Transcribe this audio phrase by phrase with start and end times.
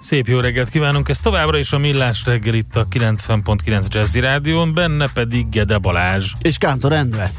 [0.00, 4.74] Szép jó reggelt kívánunk, ez továbbra is a Millás reggel itt a 90.9 Jazzy Rádión,
[4.74, 6.32] benne pedig Gede Balázs.
[6.42, 7.32] És Kántor Endre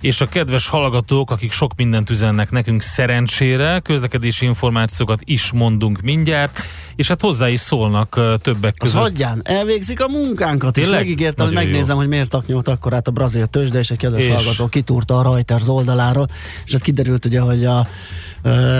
[0.00, 6.58] és a kedves hallgatók, akik sok mindent üzennek nekünk szerencsére, közlekedési információkat is mondunk mindjárt,
[6.96, 8.96] és hát hozzá is szólnak uh, többek között.
[8.96, 10.92] Az hagyján, elvégzik a munkánkat, Tényleg?
[10.92, 12.00] és megígértem, hogy megnézem, jó.
[12.00, 14.34] hogy miért taknyolt akkor át a brazil tőzsde, és egy kedves és...
[14.34, 16.28] hallgató kitúrta a Reuters oldaláról,
[16.64, 17.86] és hát kiderült ugye, hogy a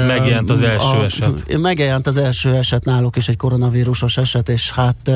[0.07, 1.59] Megjelent az első a, eset.
[1.59, 5.11] Megjelent az első eset náluk is egy koronavírusos eset, és hát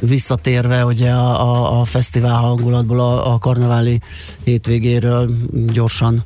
[0.00, 4.00] visszatérve ugye a, a, a fesztivál hangulatból, a, a karneváli
[4.44, 5.30] hétvégéről
[5.72, 6.22] gyorsan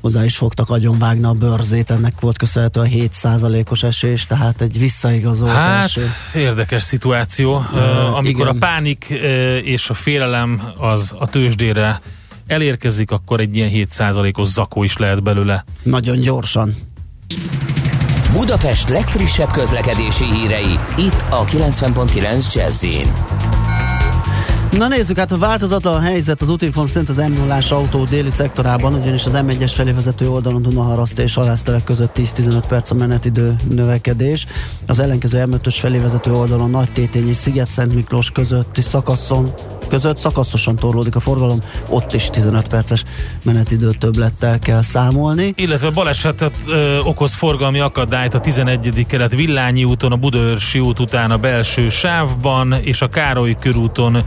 [0.00, 5.50] hozzá is fogtak agyonvágni a bőrzét, ennek volt köszönhető a 7%-os esés, tehát egy visszaigazolt
[5.50, 6.06] Hát, eső.
[6.34, 8.56] érdekes szituáció, uh, amikor igen.
[8.56, 9.16] a pánik uh,
[9.64, 12.00] és a félelem az a tőzsdére
[12.46, 15.64] elérkezik, akkor egy ilyen 7%-os zakó is lehet belőle.
[15.82, 16.74] Nagyon gyorsan.
[18.32, 22.84] Budapest legfrissebb közlekedési hírei, itt a 90.9 jazz
[24.70, 28.30] Na nézzük, hát a változatlan a helyzet az útinform szerint az m 0 autó déli
[28.30, 33.56] szektorában, ugyanis az M1-es felé vezető oldalon Dunaharaszt és Halászterek között 10-15 perc a menetidő
[33.68, 34.46] növekedés.
[34.86, 39.54] Az ellenkező M5-ös felé vezető oldalon Nagy Tétény és Sziget-Szent Miklós közötti szakaszon
[39.90, 43.04] között szakaszosan torlódik a forgalom, ott is 15 perces
[43.44, 45.52] menetidő többlettel kell számolni.
[45.56, 49.06] Illetve balesetet ö, okoz forgalmi akadályt a 11.
[49.06, 54.24] kelet Villányi úton, a Budaörsi út után a belső sávban, és a Károly körúton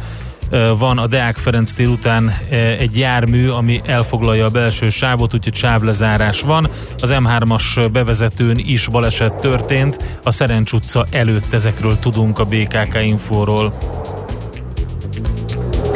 [0.78, 2.34] van a Deák Ferenc tér után
[2.80, 6.70] egy jármű, ami elfoglalja a belső sávot, úgyhogy sávlezárás van.
[7.00, 13.74] Az M3-as bevezetőn is baleset történt, a Szerencs utca előtt ezekről tudunk a BKK Infóról.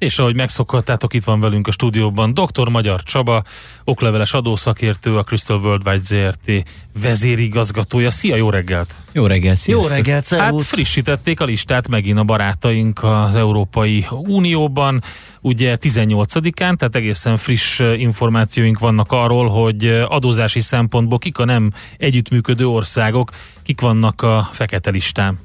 [0.00, 2.68] És ahogy megszokhattátok, itt van velünk a stúdióban dr.
[2.68, 3.42] Magyar Csaba,
[3.84, 6.68] okleveles adószakértő, a Crystal Worldwide ZRT
[7.00, 8.10] vezérigazgatója.
[8.10, 8.94] Szia, jó reggelt!
[9.12, 9.90] Jó reggelt, sziasztok.
[9.90, 10.62] Jó reggelt, szervusz.
[10.62, 15.02] Hát frissítették a listát megint a barátaink az Európai Unióban,
[15.40, 22.68] ugye 18-án, tehát egészen friss információink vannak arról, hogy adózási szempontból kik a nem együttműködő
[22.68, 23.30] országok,
[23.62, 25.38] kik vannak a fekete listán.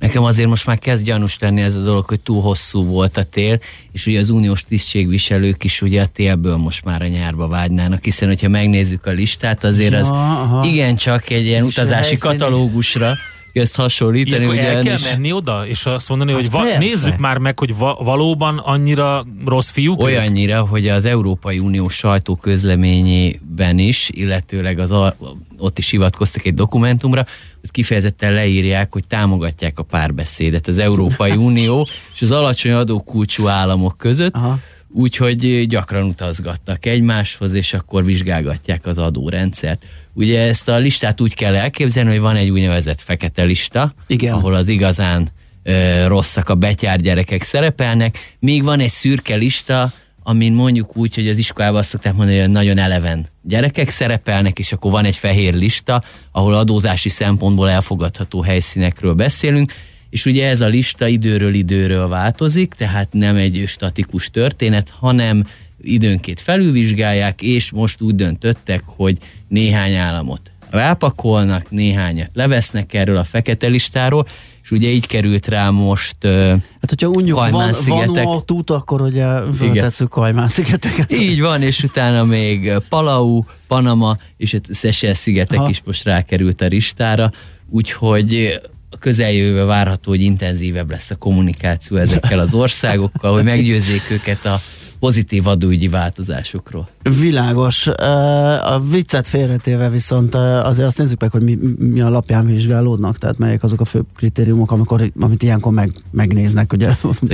[0.00, 3.24] Nekem azért most már kezd gyanús tenni ez a dolog, hogy túl hosszú volt a
[3.24, 3.60] tél,
[3.92, 8.28] és ugye az uniós tisztségviselők is ugye a télből most már a nyárba vágynának, hiszen
[8.28, 13.14] hogyha megnézzük a listát, azért az ja, igencsak egy ilyen utazási katalógusra
[13.52, 14.46] ezt hasonlítani.
[14.46, 15.10] Ugye el kell is...
[15.10, 19.26] menni oda, és azt mondani, hát hogy va- nézzük már meg, hogy va- valóban annyira
[19.46, 20.02] rossz fiúk?
[20.02, 25.16] Olyannyira, hogy az Európai Unió sajtó közleményében is, illetőleg az a,
[25.58, 27.24] ott is hivatkoztak egy dokumentumra,
[27.60, 33.98] hogy kifejezetten leírják, hogy támogatják a párbeszédet az Európai Unió és az alacsony adókulcsú államok
[33.98, 34.58] között, Aha
[34.92, 39.84] úgyhogy gyakran utazgatnak egymáshoz, és akkor vizsgálgatják az adórendszert.
[40.12, 44.34] Ugye ezt a listát úgy kell elképzelni, hogy van egy úgynevezett fekete lista, Igen.
[44.34, 45.28] ahol az igazán
[45.62, 51.28] ö, rosszak a betyár gyerekek szerepelnek, még van egy szürke lista, amin mondjuk úgy, hogy
[51.28, 55.54] az iskolában azt szokták mondani, hogy nagyon eleven gyerekek szerepelnek, és akkor van egy fehér
[55.54, 59.72] lista, ahol adózási szempontból elfogadható helyszínekről beszélünk,
[60.10, 65.44] és ugye ez a lista időről időről változik, tehát nem egy statikus történet, hanem
[65.82, 69.18] időnként felülvizsgálják, és most úgy döntöttek, hogy
[69.50, 74.26] néhány államot rápakolnak, néhányat levesznek erről a fekete listáról,
[74.62, 79.26] és ugye így került rá most uh, Hát hogyha unjuk van, Vanuatu-t, akkor ugye
[79.56, 81.12] föltesszük Kajmán szigeteket.
[81.12, 85.68] Így van, és utána még Palau, Panama, és a Seychelles szigetek Aha.
[85.68, 87.32] is most rákerült a listára,
[87.68, 88.60] úgyhogy
[88.90, 94.60] a közeljövőben várható, hogy intenzívebb lesz a kommunikáció ezekkel az országokkal, hogy meggyőzzék őket a
[95.00, 96.88] pozitív adóügyi változásokról.
[97.20, 97.86] Világos.
[97.86, 103.62] A viccet félretéve viszont azért azt nézzük meg, hogy mi, mi alapján vizsgálódnak, tehát melyek
[103.62, 106.72] azok a fő kritériumok, amikor, amit ilyenkor meg, megnéznek.
[106.72, 106.88] Ugye?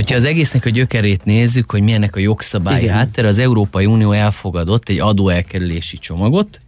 [0.07, 4.89] Ha az egésznek a gyökerét nézzük, hogy milyennek a jogszabályi háttere, az Európai Unió elfogadott
[4.89, 6.59] egy adóelkerülési csomagot,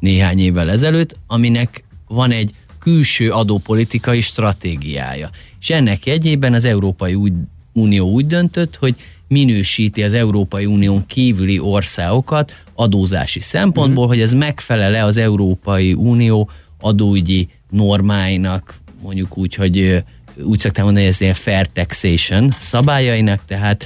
[0.00, 5.30] néhány évvel ezelőtt, aminek van egy külső adópolitikai stratégiája.
[5.60, 7.18] És ennek jegyében az Európai
[7.72, 8.94] Unió úgy döntött, hogy
[9.32, 14.08] minősíti az Európai Unión kívüli országokat adózási szempontból, mm.
[14.08, 16.50] hogy ez megfelele az Európai Unió
[16.80, 20.02] adóügyi normáinak, mondjuk úgy, hogy
[20.42, 23.84] úgy szoktam mondani, hogy ez ilyen fair taxation szabályainak, tehát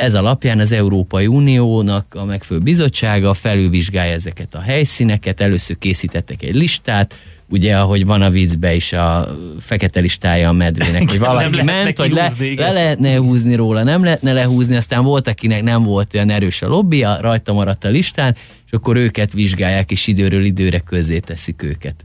[0.00, 6.54] ez alapján az Európai Uniónak a megfelelő bizottsága felülvizsgálja ezeket a helyszíneket, először készítettek egy
[6.54, 7.14] listát,
[7.50, 11.98] ugye, ahogy van a viccbe is a fekete listája a medvének, hogy valaki nem ment,
[11.98, 16.30] hogy le, le lehetne húzni róla, nem lehetne lehúzni, aztán volt, akinek nem volt olyan
[16.30, 18.34] erős a lobbia, rajta maradt a listán,
[18.66, 22.04] és akkor őket vizsgálják, és időről időre közzé teszik őket.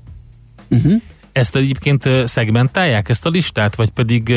[0.70, 1.02] Uh-huh.
[1.34, 4.30] Ezt egyébként szegmentálják ezt a listát, vagy pedig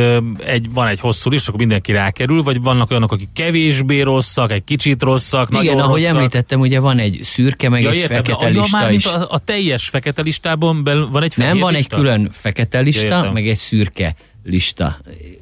[0.44, 4.64] egy, van egy hosszú lista, akkor mindenki rákerül, vagy vannak olyanok, akik kevésbé rosszak, egy
[4.64, 6.16] kicsit rosszak, Igen, nagyon ahogy rosszak.
[6.16, 9.04] említettem, ugye van egy szürke, meg ja, egy értem, fekete de, lista már, is.
[9.04, 11.96] A, a teljes fekete listában belül van egy Nem, van lista?
[11.96, 13.32] egy külön fekete lista, Ja, értem.
[13.32, 14.14] meg egy szürke
[14.44, 14.98] lista.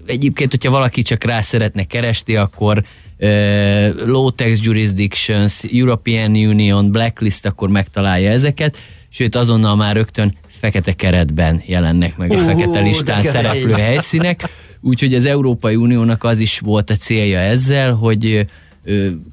[0.06, 2.84] Egyébként, hogyha valaki csak rá szeretne keresni, akkor
[3.18, 8.78] uh, low tax jurisdictions, European Union, blacklist, akkor megtalálja ezeket,
[9.08, 13.32] sőt azonnal már rögtön fekete keretben jelennek meg a fekete listán kemény.
[13.32, 14.48] szereplő helyszínek,
[14.80, 18.46] úgyhogy az Európai Uniónak az is volt a célja ezzel, hogy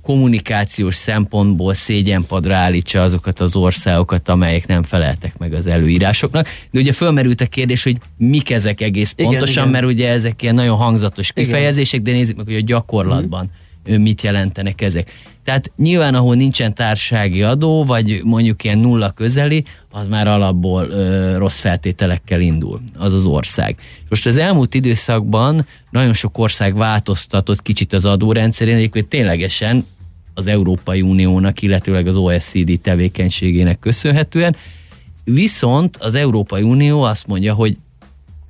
[0.01, 6.47] kommunikációs szempontból szégyenpadra állítsa azokat az országokat, amelyek nem feleltek meg az előírásoknak.
[6.71, 9.81] De ugye fölmerült a kérdés, hogy mik ezek egész Igen, pontosan, igen.
[9.81, 14.21] mert ugye ezek ilyen nagyon hangzatos kifejezések, de nézzük meg, hogy a gyakorlatban ö, mit
[14.21, 15.11] jelentenek ezek.
[15.43, 21.37] Tehát nyilván, ahol nincsen társasági adó, vagy mondjuk ilyen nulla közeli, az már alapból ö,
[21.37, 23.75] rossz feltételekkel indul, az az ország.
[24.09, 29.85] Most az elmúlt időszakban nagyon sok ország változtatott kicsit az adórendszerén, egyébként ténylegesen
[30.33, 34.55] az Európai Uniónak, illetőleg az OECD tevékenységének köszönhetően.
[35.23, 37.77] Viszont az Európai Unió azt mondja, hogy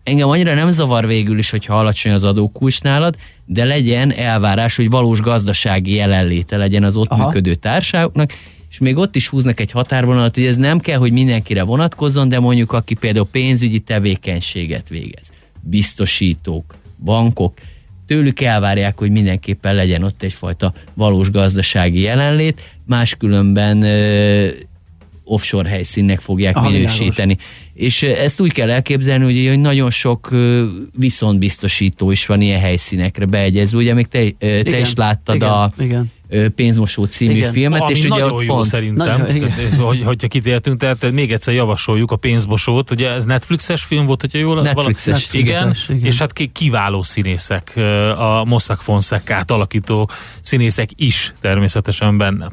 [0.03, 3.15] engem annyira nem zavar végül is, hogyha alacsony az adókulcs nálad,
[3.45, 7.25] de legyen elvárás, hogy valós gazdasági jelenléte legyen az ott Aha.
[7.25, 8.33] Működő társaságoknak,
[8.69, 12.39] és még ott is húznak egy határvonalat, hogy ez nem kell, hogy mindenkire vonatkozzon, de
[12.39, 15.31] mondjuk aki például pénzügyi tevékenységet végez,
[15.61, 17.53] biztosítók, bankok,
[18.07, 23.83] tőlük elvárják, hogy mindenképpen legyen ott egyfajta valós gazdasági jelenlét, máskülönben
[25.31, 27.37] offshore helyszínnek fogják Aha, minősíteni.
[27.73, 30.29] És ö, ezt úgy kell elképzelni, hogy, hogy nagyon sok
[30.97, 33.77] viszontbiztosító is van ilyen helyszínekre beegyezve.
[33.77, 36.11] Ugye még te, te Igen, is láttad igen, a igen.
[36.55, 37.51] Pénzmosó című Igen.
[37.51, 39.53] filmet, Ami és ugye nagyon jó pont, szerintem, Nagyon, igen.
[39.55, 44.21] tehát, hogy, hogyha kitértünk, tehát még egyszer javasoljuk a pénzmosót, ugye ez Netflixes film volt,
[44.21, 45.05] hogyha jól Netflixes.
[45.05, 46.05] vala- igen, Netflixes, igen.
[46.05, 47.73] és hát ki- kiváló színészek,
[48.17, 50.09] a Mossack Fonseca-t alakító
[50.41, 52.51] színészek is természetesen benne.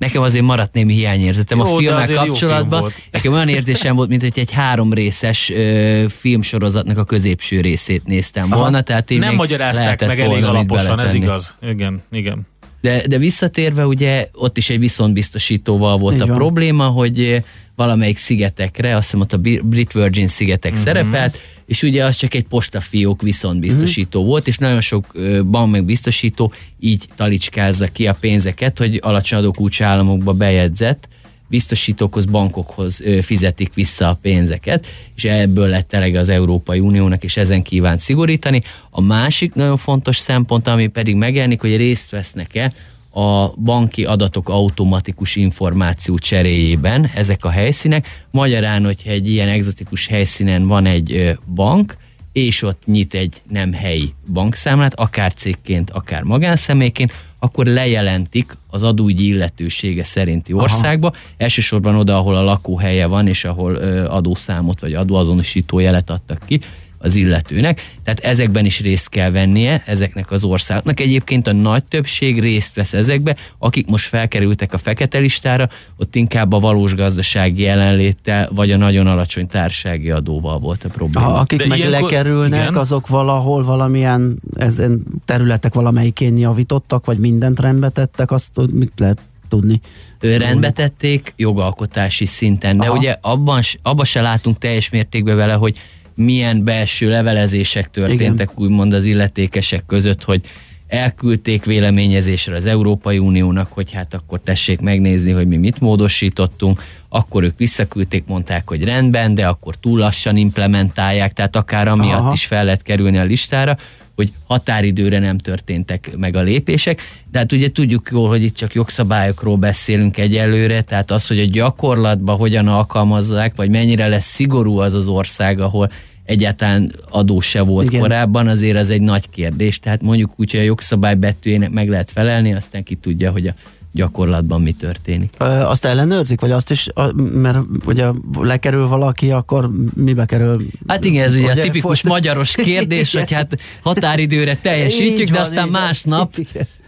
[0.00, 2.80] Nekem azért maradt némi hiányérzetem Jó, a filmmel film kapcsolatban.
[2.80, 2.94] volt.
[3.12, 8.52] Nekem olyan érzésem volt, mint hogy egy három részes ö, filmsorozatnak a középső részét néztem
[8.52, 8.60] Aha.
[8.60, 8.80] volna.
[8.80, 11.54] Tehát én Nem magyarázták meg elég alaposan, ez igaz.
[11.62, 12.46] Igen, igen.
[12.80, 16.36] De, de visszatérve, ugye ott is egy viszontbiztosítóval volt Így a van.
[16.36, 17.42] probléma, hogy eh,
[17.76, 20.86] valamelyik szigetekre, azt hiszem ott a Brit Virgin szigetek uh-huh.
[20.86, 24.32] szerepelt, és ugye az csak egy postafiók viszontbiztosító uh-huh.
[24.32, 25.06] volt, és nagyon sok
[25.50, 31.08] bank meg biztosító így talicskázza ki a pénzeket, hogy alacsony adókulcs államokba bejegyzett
[31.50, 37.62] biztosítókhoz, bankokhoz fizetik vissza a pénzeket, és ebből lett elege az Európai Uniónak, és ezen
[37.62, 38.60] kíván szigorítani.
[38.90, 42.72] A másik nagyon fontos szempont, ami pedig megjelenik, hogy részt vesznek-e
[43.12, 48.24] a banki adatok automatikus információ cseréjében ezek a helyszínek.
[48.30, 51.96] Magyarán, hogyha egy ilyen egzotikus helyszínen van egy bank,
[52.32, 59.26] és ott nyit egy nem helyi bankszámlát, akár cégként, akár magánszemélyként, akkor lejelentik az adóügyi
[59.26, 65.78] illetősége szerinti országba, elsősorban oda, ahol a lakóhelye van, és ahol ö, adószámot vagy adóazonosító
[65.78, 66.60] jelet adtak ki
[67.02, 67.96] az illetőnek.
[68.02, 71.00] Tehát ezekben is részt kell vennie ezeknek az országoknak.
[71.00, 76.52] Egyébként a nagy többség részt vesz ezekbe, akik most felkerültek a fekete listára, ott inkább
[76.52, 81.26] a valós gazdasági jelenléttel, vagy a nagyon alacsony társasági adóval volt a probléma.
[81.26, 82.76] Ha, akik De meg ilyenkor- lekerülnek, igen.
[82.76, 89.80] azok valahol valamilyen ezen területek valamelyikén javítottak, vagy mindent rendbe tettek, azt mit lehet tudni?
[90.20, 92.96] Ö, rendbe tették jogalkotási szinten, de Aha.
[92.96, 95.76] ugye abban, abban se látunk teljes mértékben vele, hogy
[96.20, 98.64] milyen belső levelezések történtek Igen.
[98.64, 100.40] úgymond az illetékesek között, hogy
[100.86, 107.42] elküldték véleményezésre az Európai Uniónak, hogy hát akkor tessék megnézni, hogy mi mit módosítottunk, akkor
[107.42, 112.32] ők visszaküldték, mondták, hogy rendben, de akkor túl lassan implementálják, tehát akár amiatt Aha.
[112.32, 113.76] is fel lehet kerülni a listára,
[114.14, 117.00] hogy határidőre nem történtek meg a lépések,
[117.30, 121.44] de hát ugye tudjuk jól, hogy itt csak jogszabályokról beszélünk egyelőre, tehát az, hogy a
[121.44, 125.90] gyakorlatban hogyan alkalmazzák, vagy mennyire lesz szigorú az az ország, ahol
[126.30, 128.00] egyáltalán adó se volt Igen.
[128.00, 129.80] korábban, azért az egy nagy kérdés.
[129.80, 133.54] Tehát mondjuk úgy, hogy a jogszabály betűjének meg lehet felelni, aztán ki tudja, hogy a
[133.92, 135.30] gyakorlatban mi történik.
[135.38, 136.88] Ö, azt ellenőrzik, vagy azt is,
[137.32, 138.06] mert ugye
[138.40, 140.66] lekerül valaki, akkor mibe kerül?
[140.86, 142.14] Hát igen, ez ugye a tipikus folyt...
[142.14, 146.34] magyaros kérdés, hogy hát határidőre teljesítjük, de aztán másnap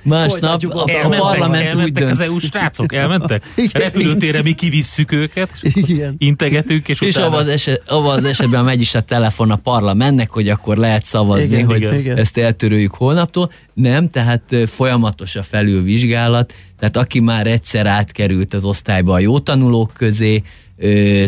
[0.03, 2.11] Másnap a, a parlament elmentek úgy dönt.
[2.11, 3.43] az EU srácok, elmentek?
[3.57, 6.15] Igen, Repülőtérre mi kivisszük őket, igen.
[6.19, 7.27] integetünk, és, és utána...
[7.27, 11.05] abban az, eset, abban az esetben megy is a telefon a parlamentnek, hogy akkor lehet
[11.05, 12.17] szavazni, igen, hogy igen.
[12.17, 13.51] ezt eltörőjük holnaptól.
[13.75, 19.93] Nem, tehát folyamatos a felülvizsgálat, tehát aki már egyszer átkerült az osztályba a jó tanulók
[19.97, 20.43] közé,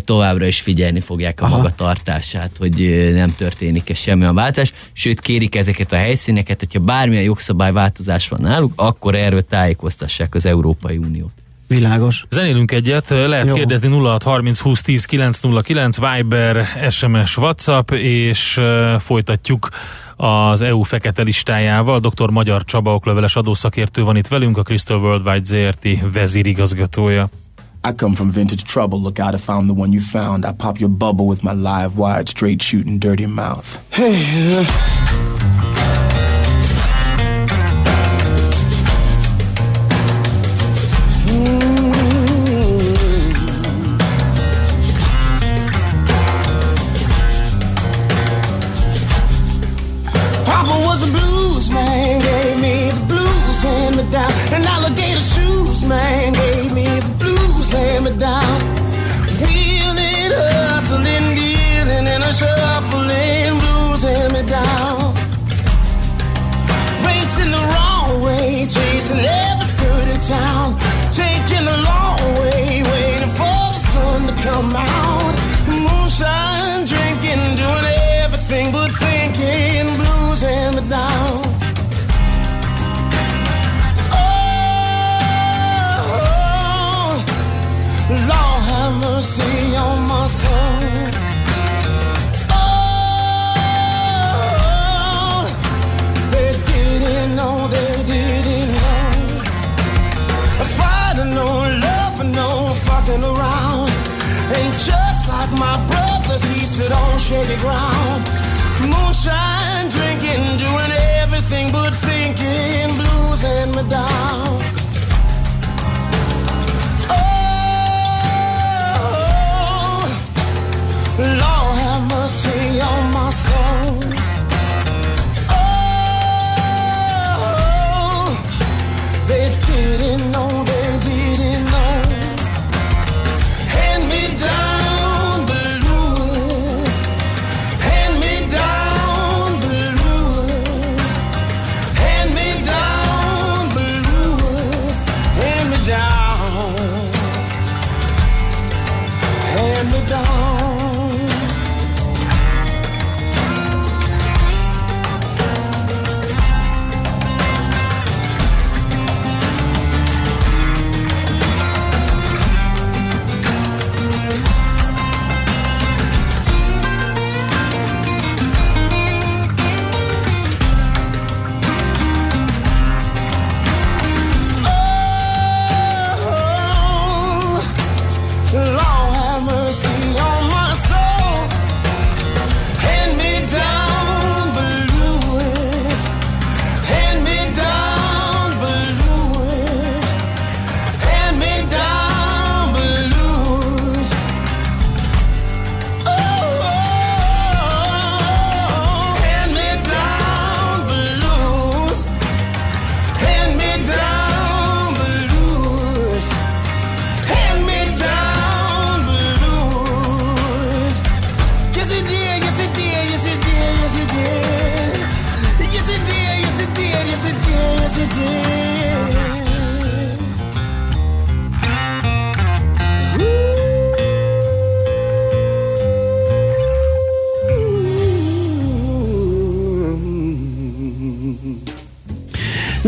[0.05, 1.57] továbbra is figyelni fogják a Aha.
[1.57, 8.29] magatartását, hogy nem történik-e semmi a változás, sőt kérik ezeket a helyszíneket, hogyha bármilyen jogszabályváltozás
[8.29, 11.33] van náluk, akkor erről tájékoztassák az Európai Uniót.
[11.67, 12.25] Világos.
[12.31, 13.55] Zenélünk egyet, lehet Jó.
[13.55, 19.69] kérdezni 0630 20 10 909 Viber, SMS, WhatsApp, és uh, folytatjuk
[20.17, 21.99] az EU fekete listájával.
[22.01, 22.31] Dr.
[22.31, 27.29] Magyar Csaba okleveles adószakértő van itt velünk, a Crystal Worldwide ZRT vezérigazgatója.
[27.85, 28.99] I come from vintage trouble.
[28.99, 30.47] Look out, I found the one you found.
[30.47, 33.95] I pop your bubble with my live wired, straight shooting, dirty mouth.
[33.95, 34.65] Hey.
[34.65, 35.34] Papa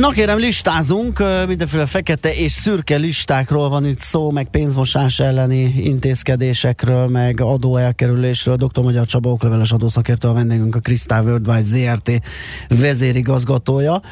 [0.07, 7.07] Na kérem, listázunk, mindenféle fekete és szürke listákról van itt szó, meg pénzmosás elleni intézkedésekről,
[7.07, 8.57] meg adóelkerülésről.
[8.57, 8.83] Dr.
[8.83, 12.11] Magyar Csaba okleveles adószakértő a vendégünk, a Crystal Worldwide ZRT
[12.69, 14.03] vezérigazgatója.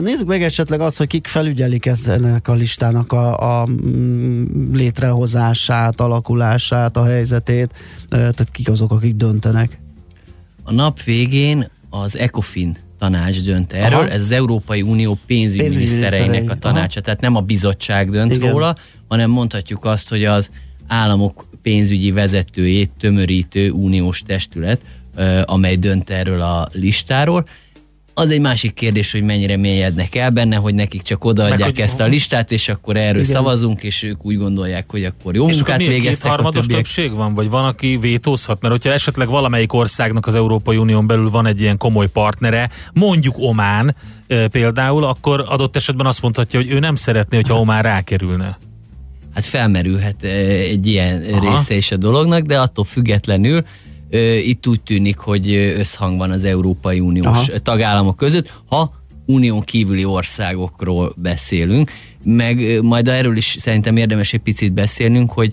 [0.00, 6.96] Nézzük meg esetleg azt, hogy kik felügyelik ennek a listának a, a mm, létrehozását, alakulását,
[6.96, 7.72] a helyzetét,
[8.08, 9.78] tehát kik azok, akik döntenek.
[10.64, 14.08] A nap végén az ECOFIN tanács dönt erről, Aha.
[14.08, 17.00] ez az Európai Unió pénzügyminisztereinek a tanácsa, Aha.
[17.00, 18.50] tehát nem a bizottság dönt Igen.
[18.50, 18.74] róla,
[19.08, 20.50] hanem mondhatjuk azt, hogy az
[20.86, 24.80] államok pénzügyi vezetőjét tömörítő uniós testület,
[25.44, 27.46] amely dönt erről a listáról,
[28.14, 32.00] az egy másik kérdés, hogy mennyire mélyednek el benne, hogy nekik csak odaadják Meg, ezt
[32.00, 33.34] a listát, és akkor erről igen.
[33.34, 36.30] szavazunk, és ők úgy gondolják, hogy akkor jó és munkát akkor végeztek.
[36.30, 38.60] harmados többség van, vagy van, aki vétózhat?
[38.60, 43.34] Mert hogyha esetleg valamelyik országnak az Európai Unión belül van egy ilyen komoly partnere, mondjuk
[43.38, 48.58] Omán e, például, akkor adott esetben azt mondhatja, hogy ő nem szeretné, hogyha Omán rákerülne.
[49.34, 51.56] Hát felmerülhet egy ilyen Aha.
[51.56, 53.64] része is a dolognak, de attól függetlenül
[54.44, 57.58] itt úgy tűnik, hogy összhang van az Európai Uniós Aha.
[57.58, 58.92] tagállamok között, ha
[59.26, 61.90] unión kívüli országokról beszélünk,
[62.24, 65.52] meg majd erről is szerintem érdemes egy picit beszélnünk, hogy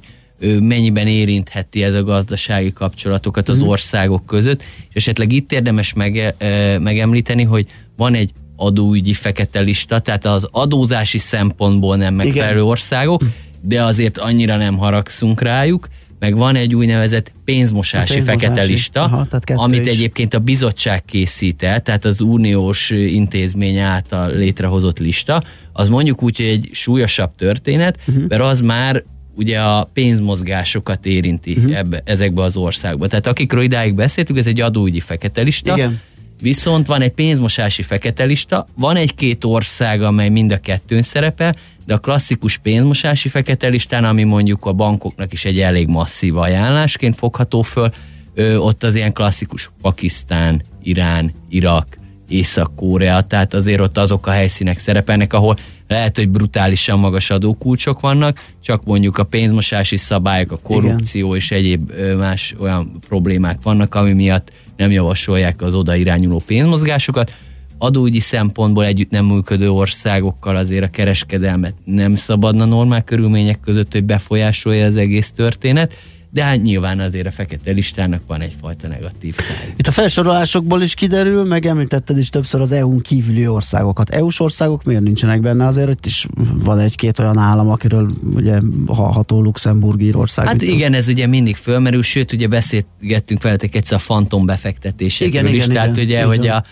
[0.59, 3.67] mennyiben érintheti ez a gazdasági kapcsolatokat az mhm.
[3.67, 6.35] országok között, és esetleg itt érdemes mege,
[6.79, 7.65] megemlíteni, hogy
[7.97, 12.65] van egy adóügyi fekete lista, tehát az adózási szempontból nem megfelelő Igen.
[12.65, 13.23] országok,
[13.61, 15.87] de azért annyira nem haragszunk rájuk,
[16.21, 18.45] meg van egy úgynevezett pénzmosási, pénzmosási.
[18.45, 19.91] fekete lista, Aha, amit is.
[19.91, 26.37] egyébként a bizottság készít el, tehát az uniós intézmény által létrehozott lista, az mondjuk úgy,
[26.37, 28.27] hogy egy súlyosabb történet, uh-huh.
[28.27, 29.03] mert az már
[29.35, 31.77] ugye a pénzmozgásokat érinti uh-huh.
[31.77, 33.07] ebbe, ezekbe az országba.
[33.07, 35.99] Tehát akikről idáig beszéltük, ez egy adóügyi fekete lista, Igen.
[36.41, 41.55] Viszont van egy pénzmosási fekete lista, van egy-két ország, amely mind a kettőn szerepel,
[41.91, 47.15] de a klasszikus pénzmosási fekete listán, ami mondjuk a bankoknak is egy elég masszív ajánlásként
[47.15, 47.91] fogható föl,
[48.33, 54.79] ö, ott az ilyen klasszikus Pakisztán, Irán, Irak, Észak-Korea, tehát azért ott azok a helyszínek
[54.79, 55.57] szerepelnek, ahol
[55.87, 61.37] lehet, hogy brutálisan magas adókulcsok vannak, csak mondjuk a pénzmosási szabályok, a korrupció Igen.
[61.37, 67.33] és egyéb más olyan problémák vannak, ami miatt nem javasolják az oda irányuló pénzmozgásokat.
[67.81, 74.03] Adóügyi szempontból együtt nem működő országokkal azért a kereskedelmet nem szabadna normál körülmények között, hogy
[74.03, 75.93] befolyásolja az egész történet
[76.33, 79.73] de hát nyilván azért a fekete listának van egyfajta negatív száj.
[79.77, 84.09] Itt a felsorolásokból is kiderül, meg említetted is többször az EU-n kívüli országokat.
[84.09, 85.65] EU-s országok miért nincsenek benne?
[85.65, 86.27] Azért itt is
[86.63, 90.47] van egy-két olyan állam, akiről ugye hallható Luxemburg, Írország.
[90.47, 95.55] Hát igen, ez ugye mindig fölmerül, sőt ugye beszélgettünk veletek egyszer a fantom befektetésekről igen,
[95.55, 96.27] is, igen, tehát igen, ugye, igen.
[96.27, 96.63] hogy a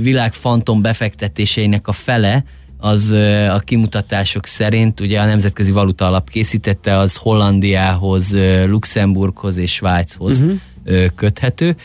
[0.00, 2.44] világ fantom befektetéseinek a fele
[2.78, 3.10] az
[3.50, 11.06] a kimutatások szerint ugye a Nemzetközi Valuta Alap készítette, az Hollandiához, Luxemburghoz és Svájchoz uh-huh.
[11.14, 11.76] köthető.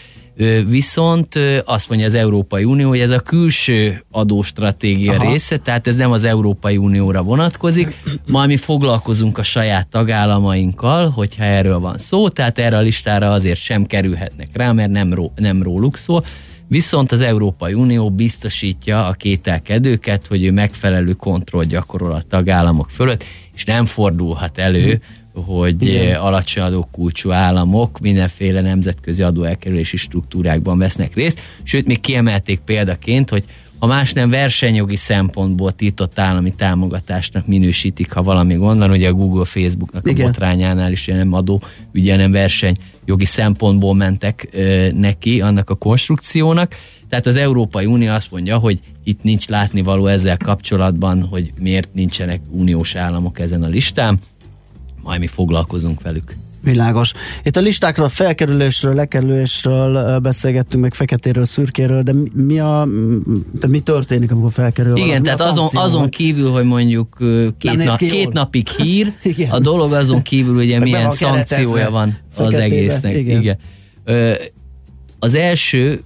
[0.68, 5.32] Viszont azt mondja az Európai Unió, hogy ez a külső adóstratégia Aha.
[5.32, 8.04] része, tehát ez nem az Európai Unióra vonatkozik.
[8.28, 13.60] Ma mi foglalkozunk a saját tagállamainkkal, hogyha erről van szó, tehát erre a listára azért
[13.60, 16.26] sem kerülhetnek rá, mert nem, ró, nem róluk szól.
[16.72, 23.24] Viszont az Európai Unió biztosítja a kételkedőket, hogy ő megfelelő kontroll gyakorol a tagállamok fölött,
[23.56, 25.02] és nem fordulhat elő,
[25.34, 26.16] hogy Igen.
[26.16, 31.40] alacsony adókulcsú államok mindenféle nemzetközi adóelkerülési struktúrákban vesznek részt.
[31.64, 33.44] Sőt, még kiemelték példaként, hogy
[33.82, 39.14] ha más nem versenyjogi szempontból tiltott állami támogatásnak minősítik, ha valami gond van, ugye a
[39.14, 40.26] Google, Facebooknak Igen.
[40.26, 41.62] a botrányánál is nem adó,
[41.94, 46.76] ugye nem versenyjogi szempontból mentek ö, neki annak a konstrukciónak.
[47.10, 52.42] Tehát az Európai Unió azt mondja, hogy itt nincs látnivaló ezzel kapcsolatban, hogy miért nincsenek
[52.50, 54.20] uniós államok ezen a listán,
[55.04, 56.36] majd mi foglalkozunk velük.
[56.64, 57.14] Világos.
[57.44, 62.88] Itt a listákról, felkerülésről, lekerülésről beszélgettünk, meg feketéről, szürkéről, de mi, a,
[63.60, 64.96] de mi történik, amikor felkerül?
[64.96, 65.26] Igen, valami?
[65.26, 67.18] tehát azon, azon kívül, hogy mondjuk
[67.58, 69.14] két, nap, két napig hír,
[69.50, 73.16] a dolog azon kívül, ugye milyen szankciója van az egésznek.
[73.16, 73.40] Igen.
[73.42, 73.58] Igen.
[75.20, 76.02] Az első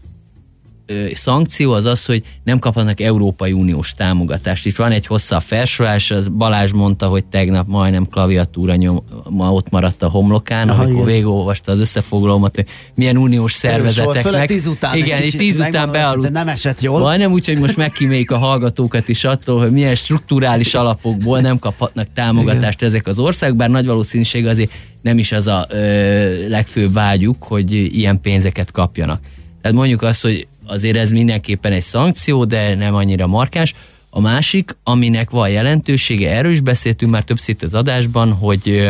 [1.14, 4.66] szankció az az, hogy nem kaphatnak Európai Uniós támogatást.
[4.66, 9.70] Itt van egy hosszabb felsorolás, az Balázs mondta, hogy tegnap majdnem klaviatúra nyom, ma ott
[9.70, 14.48] maradt a homlokán, Aha, amikor végigolvasta az összefoglalómat, hogy milyen uniós szervezeteknek.
[14.48, 16.32] tíz után igen, egy tíz után bealudt.
[16.32, 17.00] Nem esett jól.
[17.00, 22.08] Majdnem úgy, hogy most megkíméljük a hallgatókat is attól, hogy milyen strukturális alapokból nem kaphatnak
[22.14, 22.94] támogatást igen.
[22.94, 27.72] ezek az országok, bár nagy valószínűség azért nem is az a ö, legfőbb vágyuk, hogy
[27.72, 29.20] ilyen pénzeket kapjanak.
[29.62, 33.74] Tehát mondjuk azt, hogy azért ez mindenképpen egy szankció, de nem annyira markáns.
[34.10, 38.90] A másik, aminek van jelentősége, erről is beszéltünk már többször az adásban, hogy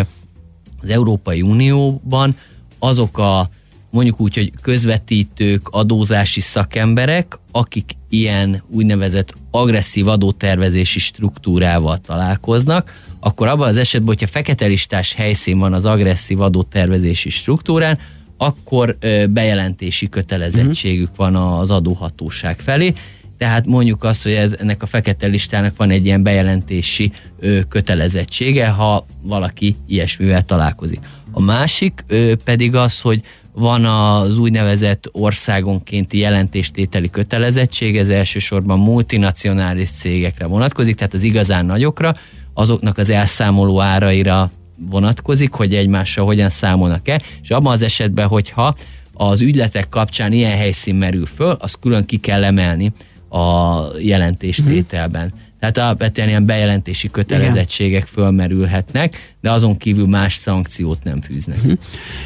[0.81, 2.35] az Európai Unióban
[2.79, 3.49] azok a
[3.95, 13.67] mondjuk úgy, hogy közvetítők, adózási szakemberek, akik ilyen úgynevezett agresszív adótervezési struktúrával találkoznak, akkor abban
[13.67, 17.99] az esetben, hogyha fekete listás helyszín van az agresszív adótervezési struktúrán,
[18.38, 18.98] akkor
[19.30, 22.93] bejelentési kötelezettségük van az adóhatóság felé.
[23.38, 28.67] Tehát mondjuk azt, hogy ez, ennek a fekete listának van egy ilyen bejelentési ö, kötelezettsége,
[28.67, 31.00] ha valaki ilyesmivel találkozik.
[31.32, 33.21] A másik ö, pedig az, hogy
[33.54, 42.13] van az úgynevezett országonkénti jelentéstételi kötelezettség, ez elsősorban multinacionális cégekre vonatkozik, tehát az igazán nagyokra,
[42.54, 48.75] azoknak az elszámoló áraira vonatkozik, hogy egymással hogyan számolnak el, és abban az esetben, hogyha
[49.13, 52.93] az ügyletek kapcsán ilyen helyszín merül föl, azt külön ki kell emelni
[53.29, 55.25] a jelentéstételben.
[55.25, 55.43] Mm.
[55.59, 58.13] Tehát alapvetően ilyen bejelentési kötelezettségek Igen.
[58.13, 61.57] fölmerülhetnek, de azon kívül más szankciót nem fűznek.
[61.57, 61.77] Uh-huh.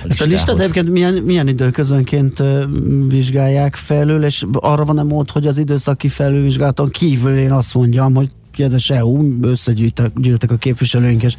[0.03, 2.43] A Ezt a listát egyébként milyen, milyen időközönként
[3.07, 8.29] vizsgálják felül, és arra van-e mód, hogy az időszaki felülvizsgálaton kívül én azt mondjam, hogy
[8.53, 11.35] kedves EU, összegyűjtek a képviselőink, és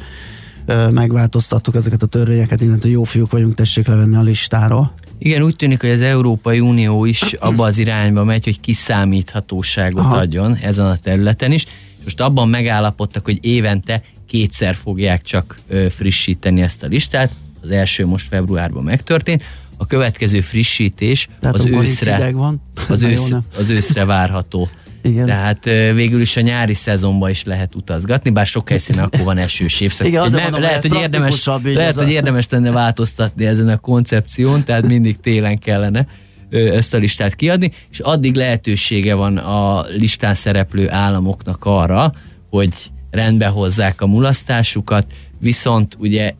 [0.91, 4.93] megváltoztattuk ezeket a törvényeket, innentől jó fiúk vagyunk, tessék levenni a listáról.
[5.17, 10.17] Igen, úgy tűnik, hogy az Európai Unió is abba az irányba megy, hogy kiszámíthatóságot Aha.
[10.17, 11.65] adjon ezen a területen is.
[12.03, 15.55] Most abban megállapodtak, hogy évente kétszer fogják csak
[15.89, 17.31] frissíteni ezt a listát.
[17.61, 19.43] Az első most februárban megtörtént.
[19.77, 22.61] A következő frissítés Tehát az őszre, van.
[22.89, 24.69] Az, ősz, az őszre várható.
[25.01, 25.25] Igen.
[25.25, 29.79] Tehát végül is a nyári szezonban is lehet utazgatni, bár sok helyszínen akkor van esős
[29.79, 30.07] évszak.
[30.07, 34.87] Igen, nem, mondom, lehet, hogy érdemes, lehet, hogy érdemes lenne változtatni ezen a koncepción, tehát
[34.87, 36.07] mindig télen kellene
[36.51, 42.13] ezt a listát kiadni, és addig lehetősége van a listán szereplő államoknak arra,
[42.49, 42.73] hogy
[43.11, 45.05] rendbe hozzák a mulasztásukat,
[45.39, 46.33] viszont ugye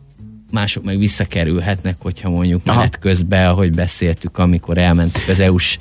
[0.50, 5.78] mások meg visszakerülhetnek, hogyha mondjuk menet közben, ahogy beszéltük, amikor elmentek az EU-s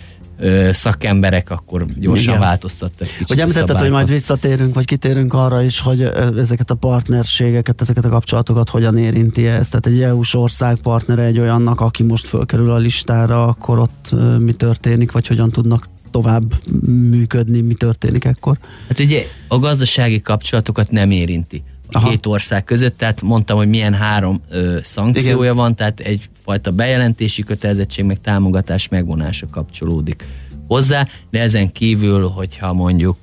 [0.72, 2.40] szakemberek, akkor gyorsan Igen.
[2.40, 6.02] változtattak kicsit Hogy említetted, hogy majd visszatérünk, vagy kitérünk arra is, hogy
[6.38, 9.70] ezeket a partnerségeket, ezeket a kapcsolatokat hogyan érinti ez.
[9.70, 14.54] Tehát egy EU-s ország partnere egy olyannak, aki most fölkerül a listára, akkor ott mi
[14.54, 16.54] történik, vagy hogyan tudnak tovább
[16.86, 18.58] működni, mi történik ekkor?
[18.88, 22.10] Hát ugye a gazdasági kapcsolatokat nem érinti a Aha.
[22.10, 25.56] két ország között, tehát mondtam, hogy milyen három ö, szankciója Igen.
[25.56, 26.00] van, tehát
[26.42, 30.26] egyfajta bejelentési kötelezettség, meg támogatás megvonása kapcsolódik
[30.68, 33.18] hozzá, de ezen kívül, hogyha mondjuk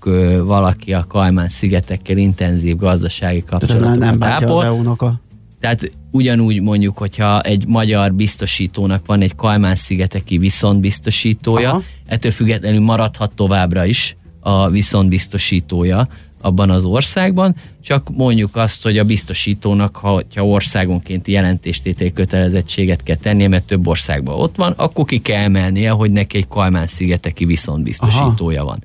[0.44, 5.20] valaki a Kajmán szigetekkel intenzív gazdasági kapcsolatokat nem tápol, az a...
[5.61, 11.83] tehát ugyanúgy mondjuk, hogyha egy magyar biztosítónak van egy Kajmán szigeteki viszontbiztosítója, Aha.
[12.07, 16.09] ettől függetlenül maradhat továbbra is a viszontbiztosítója
[16.40, 23.16] abban az országban, csak mondjuk azt, hogy a biztosítónak, ha, ha országonként jelentéstétel kötelezettséget kell
[23.16, 28.61] tennie, mert több országban ott van, akkor ki kell emelnie, hogy neki egy Kalmán-szigeteki viszontbiztosítója
[28.62, 28.68] Aha.
[28.68, 28.83] van.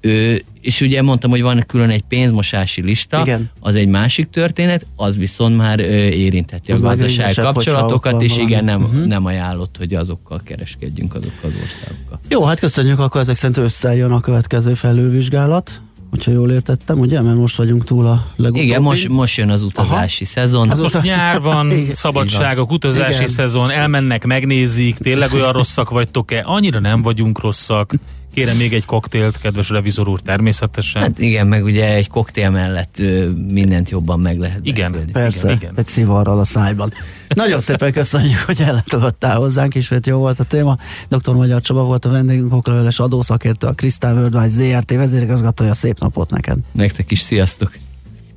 [0.00, 3.50] Ő, és ugye mondtam, hogy van külön egy pénzmosási lista, igen.
[3.60, 8.64] az egy másik történet, az viszont már ö, érintheti az a gazdaság kapcsolatokat, és igen,
[8.64, 9.04] nem, uh-huh.
[9.04, 12.20] nem ajánlott, hogy azokkal kereskedjünk azokkal az országokkal.
[12.28, 17.20] Jó, hát köszönjük, akkor ezek szerint összejön a következő felülvizsgálat hogyha jól értettem, ugye?
[17.20, 18.66] Mert most vagyunk túl a legutóbbi.
[18.66, 20.32] Igen, most, most jön az utazási Aha.
[20.32, 20.68] szezon.
[20.68, 23.26] Hát most nyár van, szabadságok, utazási Igen.
[23.26, 26.42] szezon, elmennek, megnézik, tényleg olyan rosszak vagytok-e?
[26.44, 27.92] Annyira nem vagyunk rosszak.
[28.36, 31.02] Kérem még egy koktélt, kedves revizor úr, természetesen.
[31.02, 35.12] Hát igen, meg ugye egy koktél mellett ö, mindent jobban meg lehet Igen, beszélni.
[35.12, 35.72] persze, igen, igen.
[35.76, 36.92] egy szivarral a szájban.
[37.28, 40.78] Nagyon szépen köszönjük, hogy ellátogattál hozzánk, és jó volt a téma.
[41.08, 41.34] Dr.
[41.34, 45.74] Magyar Csaba volt a vendégünk, okleveles adószakértő, a Crystal Worldwide ZRT vezérigazgatója.
[45.74, 46.58] Szép napot neked!
[46.72, 47.72] Nektek is, sziasztok!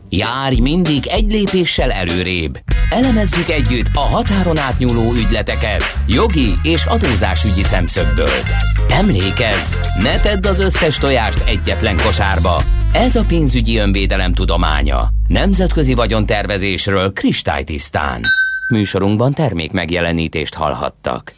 [0.09, 2.59] Járj mindig egy lépéssel előrébb.
[2.89, 8.39] Elemezzük együtt a határon átnyúló ügyleteket jogi és adózásügyi szemszögből.
[8.87, 12.63] Emlékezz, ne tedd az összes tojást egyetlen kosárba.
[12.91, 15.09] Ez a pénzügyi önvédelem tudománya.
[15.27, 18.21] Nemzetközi vagyontervezésről kristálytisztán.
[18.69, 21.33] Műsorunkban termék megjelenítést hallhattak.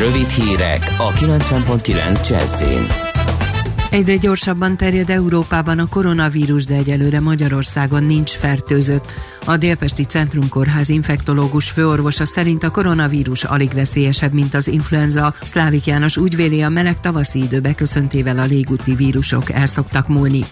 [0.00, 3.13] Rövid hírek a 90.9 Jazzin.
[3.94, 9.14] Egyre gyorsabban terjed Európában a koronavírus, de egyelőre Magyarországon nincs fertőzött.
[9.44, 15.34] A Délpesti Centrumkórház infektológus főorvosa szerint a koronavírus alig veszélyesebb, mint az influenza.
[15.42, 20.44] Szlávik János úgy véli, a meleg tavaszi idő beköszöntével a légúti vírusok elszoktak múlni.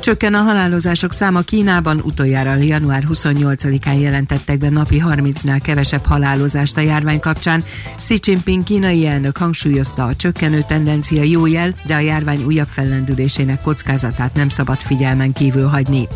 [0.00, 6.80] Csökken a halálozások száma Kínában, utoljára január 28-án jelentettek be napi 30-nál kevesebb halálozást a
[6.80, 7.64] járvány kapcsán.
[7.96, 13.60] Xi Jinping kínai elnök hangsúlyozta a csökkenő tendencia jó jel, de a járvány újabb fellendülésének
[13.60, 16.08] kockázatát nem szabad figyelmen kívül hagyni.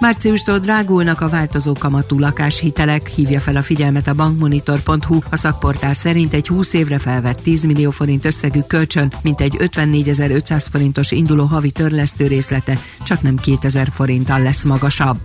[0.00, 5.18] Márciustól drágulnak a változó kamatú lakáshitelek, hívja fel a figyelmet a bankmonitor.hu.
[5.30, 10.66] A szakportál szerint egy 20 évre felvett 10 millió forint összegű kölcsön, mint egy 54.500
[10.70, 15.18] forintos induló havi törlesztő részlete, csak nem 2000 forinttal lesz magasabb.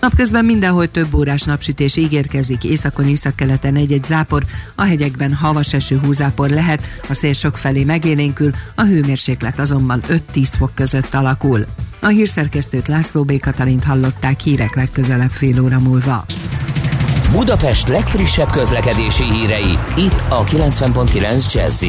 [0.00, 6.48] Napközben mindenhol több órás napsütés ígérkezik, északon északkeleten egy-egy zápor, a hegyekben havas eső húzápor
[6.48, 10.02] lehet, a szél sok felé megélénkül, a hőmérséklet azonban
[10.34, 11.66] 5-10 fok között alakul.
[12.00, 13.40] A hírszerkesztőt László B.
[13.40, 16.24] Katalint hallották hírek legközelebb fél óra múlva.
[17.30, 21.84] Budapest legfrissebb közlekedési hírei, itt a 90.9 jazz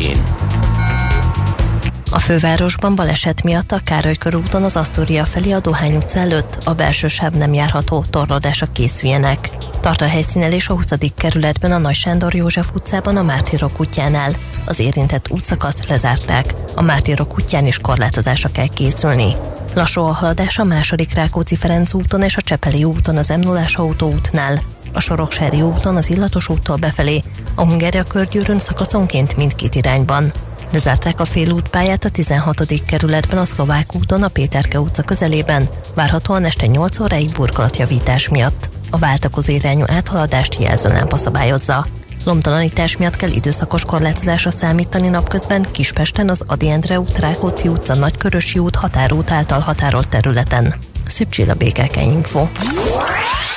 [2.10, 6.74] a fővárosban baleset miatt a Károly körúton az Asztória felé a Dohány utca előtt a
[6.74, 9.52] belső sáv nem járható, torlódásra készüljenek.
[9.82, 10.86] Tart a helyszínelés a 20.
[11.17, 14.36] kerületben a Nagy Sándor József utcában a Mártirok útjánál.
[14.65, 16.56] Az érintett útszakaszt lezárták.
[16.76, 19.36] A Mártirok útján is korlátozásra kell készülni.
[19.74, 24.62] Lassú a haladás a második Rákóczi-Ferenc úton és a Csepeli úton az m 0 autóútnál.
[24.93, 27.24] A Soroksári úton az Illatos úttól befelé,
[27.56, 30.32] a Hungária körgyűrűn szakaszonként mindkét irányban.
[30.71, 32.63] Lezárták a félútpályát a 16.
[32.86, 38.69] kerületben a Szlovák úton a Péterke utca közelében, várhatóan este 8 óráig burkolatjavítás miatt.
[38.89, 41.86] A váltakozó irányú áthaladást jelzőlámpa szabályozza.
[42.23, 48.60] Lomtalanítás miatt kell időszakos korlátozásra számítani napközben Kispesten az Adi Endre út, Rákóczi utca, Nagykörösi
[48.60, 50.75] út, Határút által határolt területen.
[51.06, 52.47] Szép Csilla BKK Info.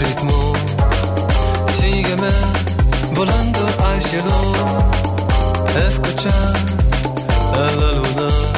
[0.00, 0.52] ritmo
[1.78, 2.30] Sígueme
[3.14, 6.54] volando hacia lo Escuchar
[7.54, 8.49] a la luna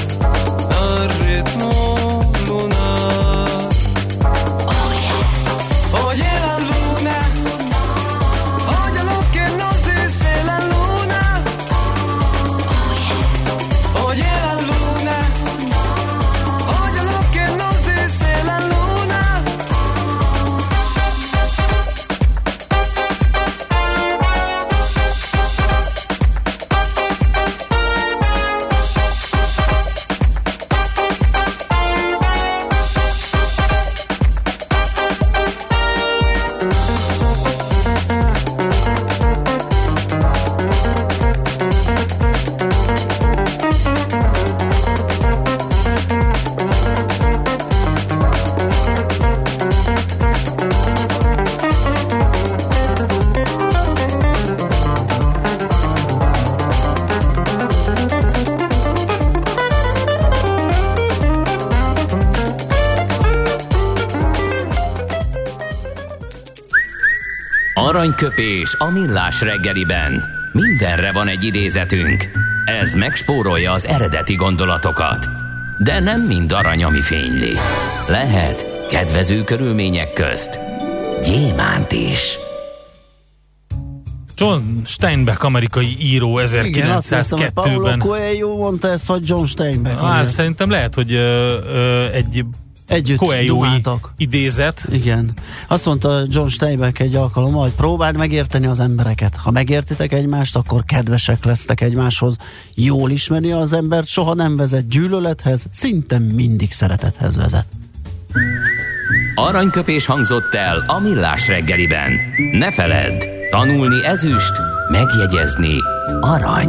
[68.22, 70.24] Aranyköpés a millás reggeliben.
[70.52, 72.24] Mindenre van egy idézetünk.
[72.64, 75.26] Ez megspórolja az eredeti gondolatokat.
[75.78, 77.52] De nem mind arany, ami fényli.
[78.08, 80.58] Lehet kedvező körülmények közt
[81.22, 82.38] gyémánt is.
[84.37, 87.52] John Steinbeck, amerikai író 1902-ben.
[87.54, 90.00] Paulo Coelho mondta ezt, vagy John Steinbeck?
[90.00, 92.44] Hát szerintem lehet, hogy ö, ö, egy
[92.92, 94.12] Együtt dumáltak.
[94.16, 94.87] idézet.
[94.90, 95.33] Igen.
[95.68, 99.37] Azt mondta John Steinbeck egy alkalommal, hogy próbáld megérteni az embereket.
[99.37, 102.37] Ha megértitek egymást, akkor kedvesek lesztek egymáshoz.
[102.74, 107.66] Jól ismeri az embert, soha nem vezet gyűlölethez, szinte mindig szeretethez vezet.
[109.35, 112.12] Aranyköpés hangzott el a millás reggeliben.
[112.52, 114.52] Ne feledd, tanulni ezüst,
[114.90, 115.74] megjegyezni
[116.20, 116.68] arany.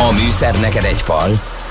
[0.00, 1.30] A műszer neked egy fal,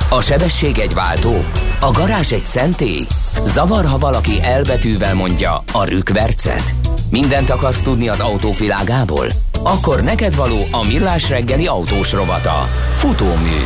[0.09, 1.43] a sebesség egy váltó,
[1.79, 3.05] a garázs egy szentély.
[3.45, 6.73] Zavar, ha valaki elbetűvel mondja a rükvercet.
[7.09, 9.27] Mindent akarsz tudni az autóvilágából?
[9.63, 12.67] Akkor neked való a millás reggeli autós rovata.
[12.93, 13.57] Futómű.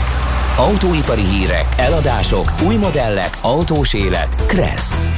[0.58, 4.46] Autóipari hírek, eladások, új modellek, autós élet.
[4.46, 5.10] Kressz.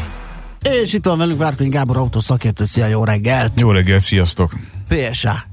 [0.81, 2.65] És itt van velünk Várkonyi Gábor autószakértő.
[2.65, 3.59] Szia, jó reggelt!
[3.59, 4.53] Jó reggelt, sziasztok!
[4.87, 5.45] PSA.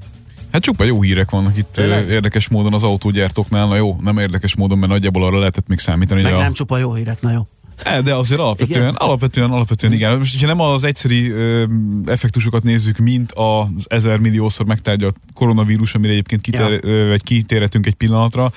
[0.53, 2.09] Hát csupa jó hírek vannak itt Tényleg?
[2.09, 3.67] érdekes módon az autógyártóknál.
[3.69, 6.23] Na jó, nem érdekes módon, mert nagyjából arra lehetett még számítani.
[6.23, 6.39] Meg a...
[6.39, 7.47] nem csupa jó hírek, na jó.
[7.85, 8.95] E, de azért alapvetően, Igen?
[8.95, 10.17] alapvetően, alapvetően igen.
[10.19, 11.65] Most, hogyha nem az egyszeri ö,
[12.07, 16.79] effektusokat nézzük, mint az ezer milliószor megtárgyalt koronavírus, amire egyébként kiter, Ja.
[16.83, 18.53] ö, vagy kitérhetünk egy pillanatra,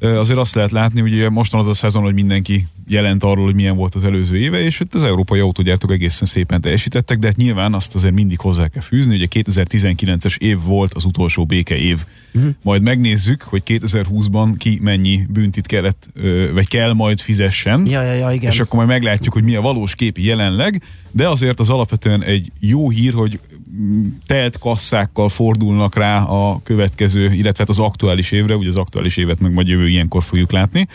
[0.00, 3.44] azért azt lehet látni, hogy ugye most van az a szezon, hogy mindenki jelent arról,
[3.44, 7.26] hogy milyen volt az előző éve, és itt az európai autógyártók egészen szépen teljesítettek, de
[7.26, 11.76] hát nyilván azt azért mindig hozzá kell fűzni, ugye 2019-es év volt az utolsó béke
[11.76, 12.04] év.
[12.36, 12.54] Uh-huh.
[12.62, 16.08] Majd megnézzük, hogy 2020-ban ki mennyi büntit kellett,
[16.52, 17.86] vagy kell majd fizessen.
[17.86, 18.50] Ja, ja, ja, igen.
[18.50, 22.52] És akkor majd meglátjuk, hogy mi a valós kép jelenleg, de azért az alapvetően egy
[22.60, 23.40] jó hír, hogy
[23.80, 29.16] mm, telt kasszákkal fordulnak rá a következő, illetve hát az aktuális évre, ugye az aktuális
[29.16, 30.88] évet meg majd jövő ilyenkor fogjuk látni.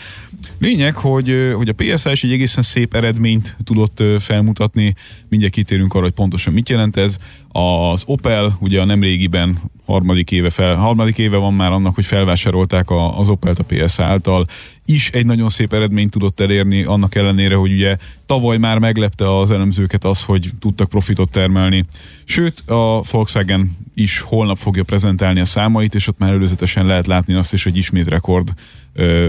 [0.60, 4.95] Lényeg, hogy, hogy a PSA is egy egészen szép eredményt tudott felmutatni,
[5.30, 7.15] mindjárt kitérünk arra, hogy pontosan mit jelent ez.
[7.51, 9.58] Az Opel, ugye a nemrégiben
[9.91, 14.04] harmadik éve, fel, harmadik éve van már annak, hogy felvásárolták a, az Opelt a PSA
[14.04, 14.45] által,
[14.86, 19.51] is egy nagyon szép eredményt tudott elérni, annak ellenére, hogy ugye tavaly már meglepte az
[19.51, 21.86] elemzőket az, hogy tudtak profitot termelni.
[22.23, 27.34] Sőt, a Volkswagen is holnap fogja prezentálni a számait, és ott már előzetesen lehet látni
[27.34, 28.54] azt is, hogy ismét rekord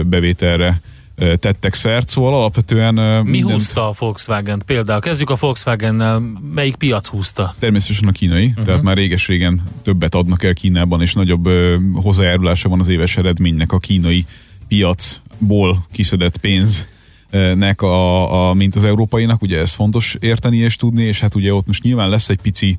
[0.05, 0.81] bevételre
[1.15, 6.21] tettek szert, szóval alapvetően Mi mindent- húzta a Volkswagen Például kezdjük a Volkswagen-nel.
[6.53, 7.55] Melyik piac húzta?
[7.59, 8.65] Természetesen a kínai, uh-huh.
[8.65, 13.71] tehát már réges-régen többet adnak el Kínában, és nagyobb ö, hozzájárulása van az éves eredménynek
[13.71, 14.25] a kínai
[14.67, 21.19] piacból kiszedett pénznek, a, a, mint az európainak, ugye ez fontos érteni és tudni, és
[21.19, 22.77] hát ugye ott most nyilván lesz egy pici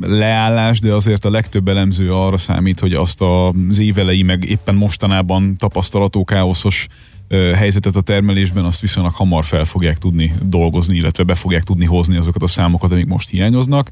[0.00, 5.56] leállás, de azért a legtöbb elemző arra számít, hogy azt az évelei, meg éppen mostanában
[5.56, 6.86] tapasztalató káoszos
[7.30, 12.16] helyzetet a termelésben, azt viszonylag hamar fel fogják tudni dolgozni, illetve be fogják tudni hozni
[12.16, 13.90] azokat a számokat, amik most hiányoznak.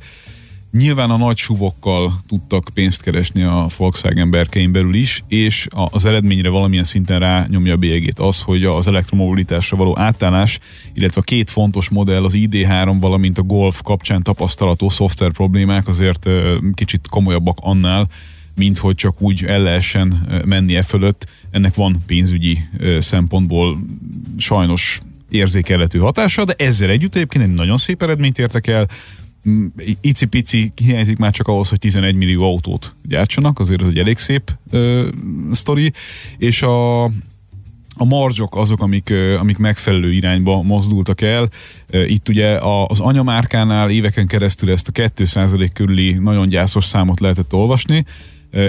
[0.73, 6.49] Nyilván a nagy suvokkal tudtak pénzt keresni a Volkswagen berkein belül is, és az eredményre
[6.49, 10.59] valamilyen szinten rányomja a bélyegét az, hogy az elektromobilitásra való átállás,
[10.95, 16.29] illetve a két fontos modell, az ID3, valamint a Golf kapcsán tapasztalató szoftver problémák azért
[16.75, 18.09] kicsit komolyabbak annál,
[18.59, 21.27] mint hogy csak úgy el lehessen menni e fölött.
[21.51, 22.59] Ennek van pénzügyi
[22.99, 23.79] szempontból
[24.39, 28.89] sajnos érzékelhető hatása, de ezzel együtt egyébként egy nagyon szép eredményt értek el.
[29.49, 29.67] Mm,
[30.01, 34.53] Icipici hiányzik már csak ahhoz, hogy 11 millió autót gyártsanak, azért ez egy elég szép
[34.71, 35.09] ö,
[35.53, 35.93] sztori,
[36.39, 37.05] és a,
[37.95, 41.49] a marzsok azok, amik, amik megfelelő irányba mozdultak el.
[41.91, 48.05] Itt ugye az anyamárkánál éveken keresztül ezt a 2% körüli nagyon gyászos számot lehetett olvasni.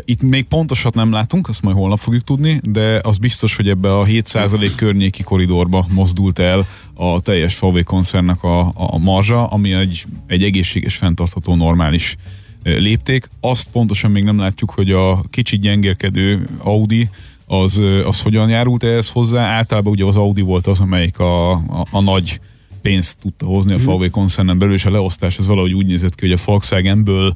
[0.06, 3.98] Itt még pontosat nem látunk, azt majd holnap fogjuk tudni, de az biztos, hogy ebbe
[3.98, 10.06] a 7% környéki koridorba mozdult el a teljes VW koncernnek a, a marzsa, ami egy,
[10.28, 12.16] egy egészséges, fenntartható, normális
[12.64, 13.30] lépték.
[13.40, 17.10] Azt pontosan még nem látjuk, hogy a kicsit gyengélkedő Audi
[17.46, 19.46] az, az hogyan járult ehhez hozzá.
[19.46, 22.40] Általában ugye az Audi volt az, amelyik a, a, a nagy
[22.82, 26.28] pénzt tudta hozni a VW koncernen belül, és a leosztás az valahogy úgy nézett ki,
[26.28, 27.36] hogy a Volkswagenből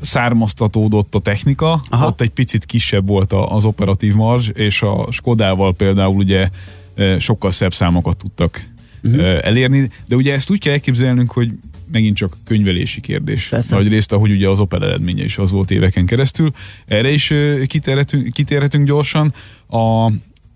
[0.00, 2.06] származtatódott a technika, Aha.
[2.06, 6.48] Ott egy picit kisebb volt az operatív marzs, és a Skodával például ugye
[7.18, 8.68] sokkal szebb számokat tudtak
[9.02, 9.38] uh-huh.
[9.42, 11.52] elérni, de ugye ezt úgy kell elképzelnünk, hogy
[11.92, 13.48] megint csak könyvelési kérdés.
[13.48, 13.74] Persze.
[13.74, 16.50] Nagy részt, ahogy ugye az Opel eredménye is az volt éveken keresztül.
[16.86, 17.32] Erre is
[17.66, 19.34] kitérhetünk, kitérhetünk gyorsan.
[19.66, 20.04] A,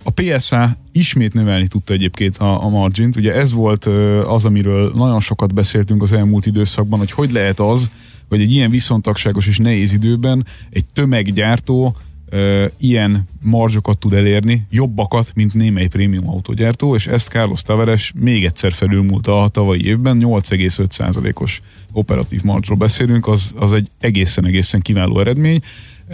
[0.05, 3.17] a PSA ismét növelni tudta egyébként a, a margint.
[3.17, 3.85] Ugye ez volt
[4.27, 7.91] az, amiről nagyon sokat beszéltünk az elmúlt időszakban, hogy hogy lehet az,
[8.29, 11.97] hogy egy ilyen viszontagságos és nehéz időben egy tömeggyártó
[12.29, 18.45] ö, ilyen marzsokat tud elérni, jobbakat, mint némely prémium autógyártó, és ezt Carlos Tavares még
[18.45, 21.61] egyszer felülmúlta a tavalyi évben, 8,5%-os
[21.93, 25.61] operatív marzsról beszélünk, az, az egy egészen-egészen kiváló eredmény.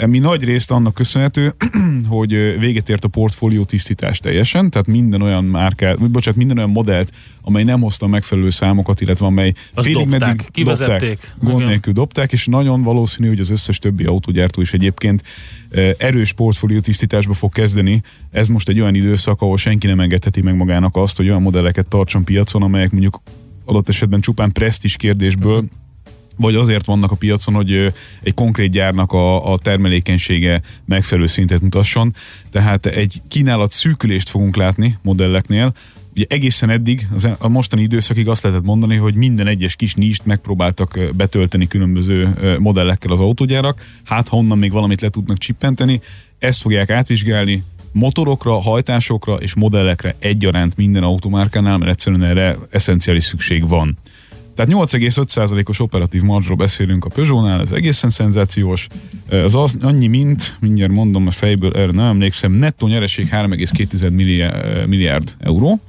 [0.06, 1.54] Mi nagy részt annak köszönhető,
[2.08, 7.12] hogy véget ért a portfólió tisztítás teljesen, tehát minden olyan márkát, bocsánat, minden olyan modellt,
[7.42, 11.00] amely nem hozta megfelelő számokat, illetve amely Azt félig dobták, meddig kivezették.
[11.00, 15.22] dobták, gond nélkül dobták, és nagyon valószínű, hogy az összes többi autógyártó is egyébként
[15.70, 18.02] eh, erős portfólió tisztításban átalakulásba fog kezdeni.
[18.30, 21.86] Ez most egy olyan időszak, ahol senki nem engedheti meg magának azt, hogy olyan modelleket
[21.86, 23.20] tartson piacon, amelyek mondjuk
[23.64, 25.64] adott esetben csupán presztis kérdésből
[26.36, 27.92] vagy azért vannak a piacon, hogy
[28.22, 32.14] egy konkrét gyárnak a, a termelékenysége megfelelő szintet mutasson.
[32.50, 35.72] Tehát egy kínálat szűkülést fogunk látni modelleknél,
[36.14, 40.24] Ugye egészen eddig, az, a mostani időszakig azt lehetett mondani, hogy minden egyes kis níst
[40.26, 46.00] megpróbáltak betölteni különböző modellekkel az autógyárak, hát ha onnan még valamit le tudnak csippenteni,
[46.42, 47.62] ezt fogják átvizsgálni,
[47.92, 53.98] motorokra, hajtásokra és modellekre egyaránt minden automárkánál, mert egyszerűen erre eszenciális szükség van.
[54.54, 58.86] Tehát 8,5%-os operatív marzsról beszélünk a Peugeot-nál, ez egészen szenzációs.
[59.28, 64.88] Az az, annyi mint, mindjárt mondom a fejből, erre nem emlékszem, nettó nyereség 3,2 milliárd,
[64.88, 65.80] milliárd euró.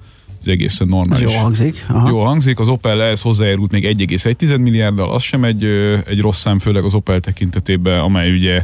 [0.42, 1.34] Ez egészen normális.
[1.34, 1.86] Jó hangzik.
[1.88, 2.10] Aha.
[2.10, 5.64] Jó hangzik, az Opel ehhez hozzájárult még 1,1 milliárddal, az sem egy,
[6.06, 8.64] egy rossz szám, főleg az Opel tekintetében, amely ugye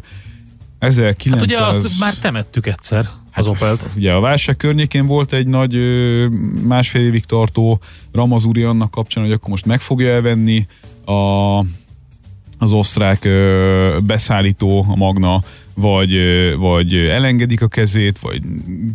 [0.79, 1.39] 1900...
[1.39, 3.09] Hát ugye azt már temettük egyszer
[3.39, 3.89] az hát, Opelt.
[3.95, 5.75] Ugye a válság környékén volt egy nagy
[6.63, 7.79] másfél évig tartó
[8.11, 10.67] ramazúri annak kapcsán, hogy akkor most meg fogja elvenni
[11.05, 11.11] a,
[12.57, 15.43] az osztrák ö, beszállító, a Magna,
[15.75, 16.13] vagy,
[16.57, 18.41] vagy elengedik a kezét, vagy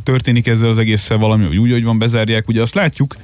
[0.03, 2.49] történik ezzel az egésszel valami, vagy úgy, hogy van, bezárják.
[2.49, 3.16] Ugye azt látjuk,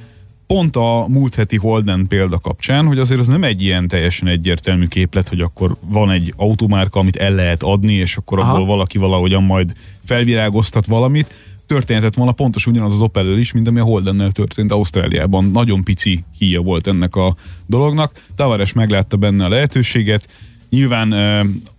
[0.51, 4.87] pont a múlt heti Holden példa kapcsán, hogy azért az nem egy ilyen teljesen egyértelmű
[4.87, 8.51] képlet, hogy akkor van egy automárka, amit el lehet adni, és akkor Aha.
[8.51, 9.73] abból valaki valahogyan majd
[10.05, 11.33] felvirágoztat valamit.
[11.67, 15.45] Történhetett volna pontos ugyanaz az opel is, mint ami a Holdennel történt Ausztráliában.
[15.45, 17.35] Nagyon pici híja volt ennek a
[17.65, 18.25] dolognak.
[18.35, 20.27] Tavares meglátta benne a lehetőséget.
[20.69, 21.11] Nyilván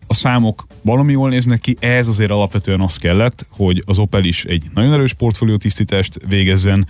[0.07, 4.45] a számok valami jól néznek ki, ez azért alapvetően az kellett, hogy az Opel is
[4.45, 6.87] egy nagyon erős portfólió tisztítást végezzen,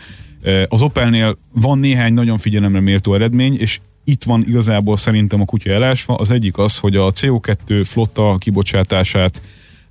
[0.68, 5.70] az Opelnél van néhány nagyon figyelemre méltó eredmény, és itt van igazából szerintem a kutya
[5.70, 6.14] elásva.
[6.14, 9.42] Az egyik az, hogy a CO2 flotta kibocsátását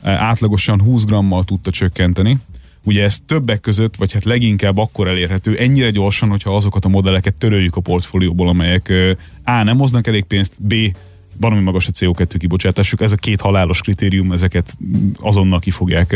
[0.01, 2.37] átlagosan 20 grammal tudta csökkenteni.
[2.83, 7.35] Ugye ez többek között, vagy hát leginkább akkor elérhető, ennyire gyorsan, hogyha azokat a modelleket
[7.35, 8.93] töröljük a portfólióból, amelyek
[9.43, 9.63] A.
[9.63, 10.73] nem hoznak elég pénzt, B
[11.41, 13.01] valami magas a CO2 kibocsátásuk.
[13.01, 14.77] Ez a két halálos kritérium, ezeket
[15.19, 16.11] azonnal ki fogják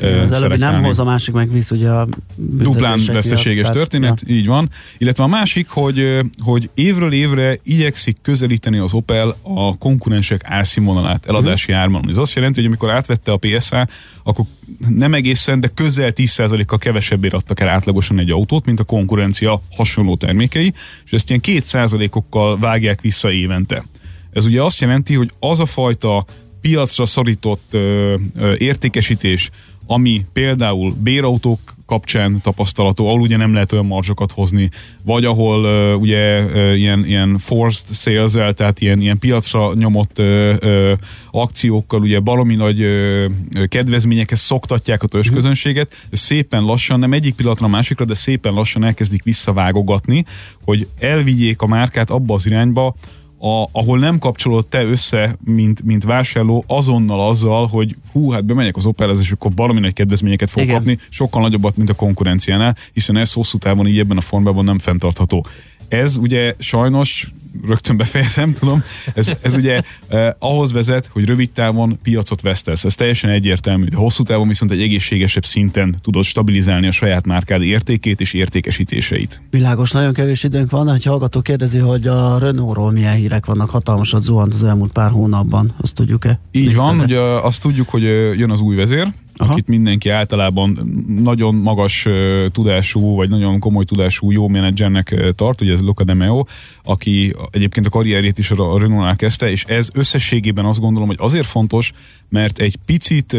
[0.00, 4.34] uh, Az előbbi nem hoz, a másik meg visz ugye a Duplán veszteséges történet, ja.
[4.34, 4.70] így van.
[4.98, 11.72] Illetve a másik, hogy, hogy évről évre igyekszik közelíteni az Opel a konkurensek árszínvonalát, eladási
[11.72, 11.82] uh-huh.
[11.82, 12.10] árban.
[12.10, 13.88] Ez azt jelenti, hogy amikor átvette a PSA,
[14.22, 14.44] akkor
[14.88, 20.16] nem egészen, de közel 10%-kal kevesebbért adtak el átlagosan egy autót, mint a konkurencia hasonló
[20.16, 20.72] termékei,
[21.04, 23.84] és ezt ilyen 2%-okkal vágják vissza évente.
[24.32, 26.24] Ez ugye azt jelenti, hogy az a fajta
[26.60, 29.50] piacra szorított ö, ö, értékesítés,
[29.86, 34.70] ami például bérautók kapcsán tapasztalató, ahol ugye nem lehet olyan marzsokat hozni,
[35.02, 40.54] vagy ahol uh, ugye uh, ilyen, ilyen forced sales tehát ilyen, ilyen piacra nyomott uh,
[40.62, 40.92] uh,
[41.30, 43.24] akciókkal, ugye baromi nagy uh,
[43.68, 48.84] kedvezményekhez szoktatják a közönséget, de szépen lassan, nem egyik pillanatra a másikra, de szépen lassan
[48.84, 50.24] elkezdik visszavágogatni,
[50.64, 52.94] hogy elvigyék a márkát abba az irányba,
[53.42, 58.76] a, ahol nem kapcsolod te össze, mint, mint vásárló, azonnal azzal, hogy hú, hát bemegyek
[58.76, 60.74] az Opelhez, és akkor valami nagy kedvezményeket fog Igen.
[60.74, 64.78] kapni, sokkal nagyobbat, mint a konkurenciánál, hiszen ez hosszú távon így ebben a formában nem
[64.78, 65.46] fenntartható.
[65.90, 67.32] Ez ugye sajnos
[67.66, 68.82] rögtön befejezem, tudom,
[69.14, 72.84] ez, ez ugye eh, ahhoz vezet, hogy rövid távon piacot vesztesz.
[72.84, 77.62] Ez teljesen egyértelmű, de hosszú távon viszont egy egészségesebb szinten tudod stabilizálni a saját márkád
[77.62, 79.40] értékét és értékesítéseit.
[79.50, 84.22] Világos, nagyon kevés időnk van, hogy hallgató kérdezi, hogy a Renault-ról milyen hírek vannak, hatalmasat
[84.22, 86.40] zuhant az elmúlt pár hónapban, azt tudjuk-e?
[86.52, 88.02] Így van, ugye azt tudjuk, hogy
[88.38, 89.52] jön az új vezér, Aha.
[89.52, 90.90] akit mindenki általában
[91.22, 92.06] nagyon magas
[92.52, 96.44] tudású, vagy nagyon komoly tudású jó menedzsernek tart, ugye ez Luca de Meo,
[96.82, 101.46] aki egyébként a karrierjét is a, Renault-nál kezdte, és ez összességében azt gondolom, hogy azért
[101.46, 101.92] fontos,
[102.28, 103.36] mert egy picit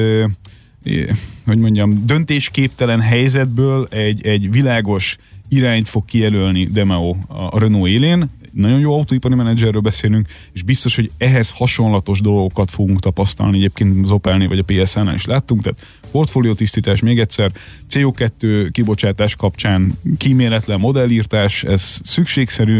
[1.45, 5.17] hogy mondjam, döntésképtelen helyzetből egy, egy világos
[5.49, 11.11] irányt fog kijelölni Demeo a Renault élén, nagyon jó autóipari menedzserről beszélünk, és biztos, hogy
[11.17, 15.79] ehhez hasonlatos dolgokat fogunk tapasztalni, egyébként az Opelnél vagy a PSN-nál is láttunk, tehát
[16.11, 17.51] portfólió tisztítás, még egyszer,
[17.89, 22.79] CO2 kibocsátás kapcsán kíméletlen modellírtás, ez szükségszerű,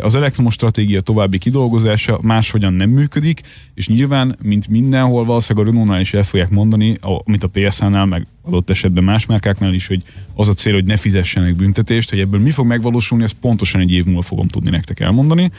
[0.00, 3.40] az elektromos stratégia további kidolgozása máshogyan nem működik,
[3.74, 8.26] és nyilván, mint mindenhol valószínűleg a Renault-nál is el fogják mondani, amit a PSA-nál, meg
[8.42, 10.02] adott esetben más márkáknál is, hogy
[10.34, 13.92] az a cél, hogy ne fizessenek büntetést, hogy ebből mi fog megvalósulni, ezt pontosan egy
[13.92, 15.50] év múlva fogom tudni nektek elmondani.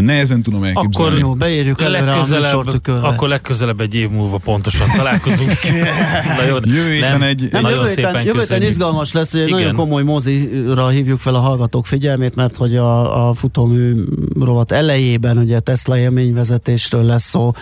[0.00, 0.94] Nehezen tudom elképzelni.
[1.06, 3.06] Akkor Jó, beírjuk előre a műsortükörbe.
[3.06, 5.50] akkor legközelebb egy év múlva pontosan találkozunk.
[6.38, 9.40] Na jó, Jövő héten egy- Nem, nagyon jövő szépen héten, jövő héten izgalmas lesz, hogy
[9.40, 9.58] egy Igen.
[9.60, 14.04] nagyon komoly mozira hívjuk fel a hallgatók figyelmét, mert hogy a, a futómű
[14.40, 17.52] rovat elejében ugye Tesla élményvezetésről lesz szó.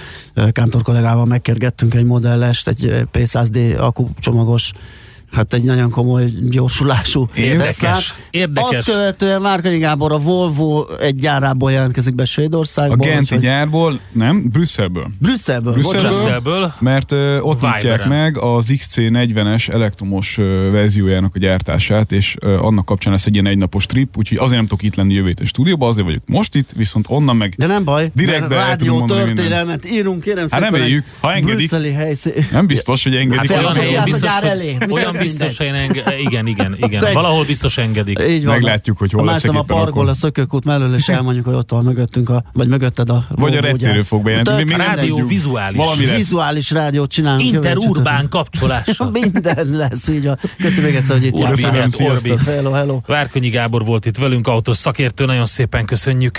[0.53, 4.73] Kántor kollégával megkérgettünk egy modellest, egy P100D akkucsomagos
[5.33, 8.79] hát egy nagyon komoly gyorsulású Érdekes, érdekes.
[8.79, 12.97] Azt követően Várkanyi Gábor a Volvo egy gyárából jelentkezik be A Svédországból.
[13.07, 15.07] Genti úgyhogy- gyárból, nem, Brüsszelből.
[15.19, 16.11] Brüsszelből, Brüsszelből?
[16.11, 16.73] Brüsszelből.
[16.79, 22.85] Mert ö, ott nyitják meg az XC40-es elektromos ö, verziójának a gyártását, és ö, annak
[22.85, 25.89] kapcsán lesz egy ilyen egynapos trip, úgyhogy azért nem tudok itt lenni jövő héten stúdióban,
[25.89, 30.39] azért vagyok most itt, viszont onnan meg De nem baj, Direktbe rádió történelmet írunk, kérem
[30.41, 30.71] Hát szépen.
[30.71, 31.57] reméljük, egy ha engedik.
[31.57, 32.33] Brüsszeli helyszín.
[32.53, 33.51] nem biztos, hogy engedik.
[33.51, 34.05] Hát olyan Olyan
[34.43, 34.77] elé.
[34.91, 35.22] olyan Mindegy.
[35.23, 37.05] Biztos enge- igen, igen, igen.
[37.05, 38.19] Egy- Valahol biztos engedik.
[38.29, 38.55] Így van.
[38.55, 40.09] Meglátjuk, hogy hol a leszek a akkor.
[40.09, 43.61] a szökőkút mellől, és elmondjuk, hogy ott van mögöttünk, a, vagy mögötted a Vagy a
[43.61, 44.63] reptérő fog bejelenteni.
[44.65, 45.77] Nem Rádió vizuális.
[45.77, 46.17] Valami lesz.
[46.17, 47.43] Vizuális rádiót csinálunk.
[47.43, 49.11] Interurbán kapcsolása.
[49.21, 50.27] Minden lesz így.
[50.27, 50.39] A...
[50.59, 52.07] Köszönöm még egyszer, hogy itt Orbi, jártál.
[52.07, 52.35] Orbi.
[52.45, 53.01] Hello, hello.
[53.07, 56.39] Várkonyi Gábor volt itt velünk, autós szakértő, nagyon szépen köszönjük.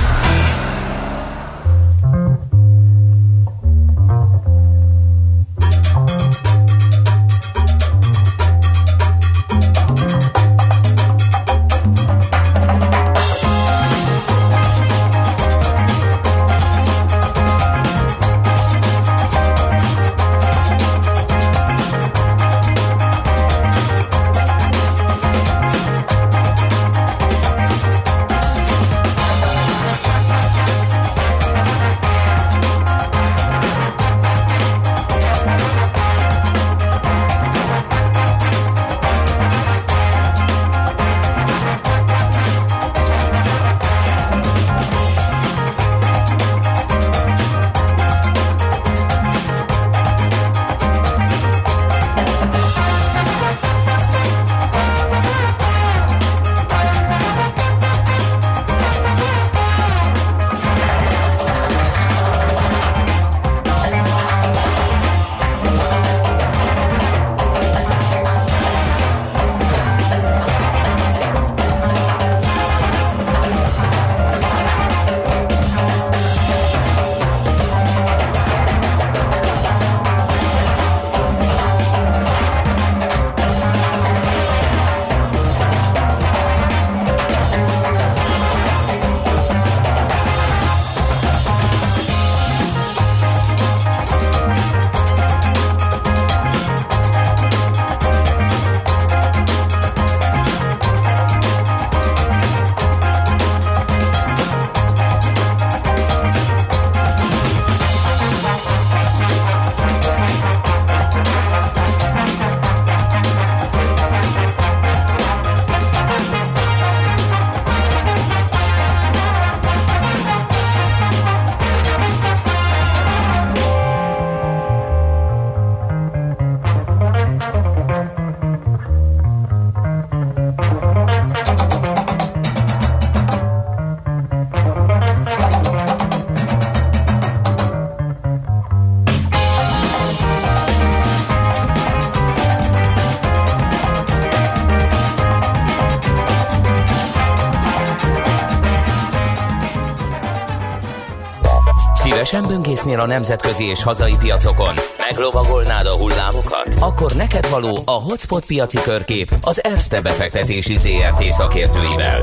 [152.31, 154.73] Szívesen böngésznél a nemzetközi és hazai piacokon?
[154.97, 156.75] Meglovagolnád a hullámokat?
[156.79, 162.21] Akkor neked való a Hotspot piaci körkép az Erste befektetési ZRT szakértőivel.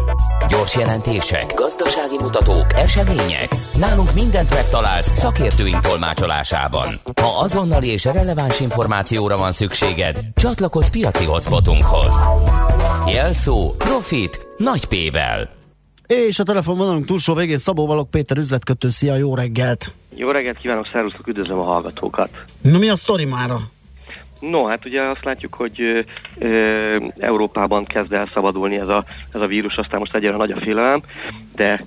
[0.48, 3.54] Gyors jelentések, gazdasági mutatók, események.
[3.74, 6.88] Nálunk mindent megtalálsz szakértőink tolmácsolásában.
[7.22, 12.20] Ha azonnali és releváns információra van szükséged, csatlakozz piaci hotspotunkhoz.
[13.06, 15.48] Jelszó Profit nagy P-vel.
[16.06, 18.90] És a telefonvonalunk túlsó végén Szabó Balog Péter üzletkötő.
[18.90, 19.92] Szia, jó reggelt!
[20.18, 22.30] Jó reggelt kívánok, szervusztok, üdvözlöm a hallgatókat.
[22.62, 23.56] No, mi a sztori mára?
[24.40, 26.00] No, hát ugye azt látjuk, hogy ö,
[26.38, 31.02] ö, Európában kezd elszabadulni ez a, ez a vírus, aztán most egyre nagy a félelem,
[31.54, 31.80] de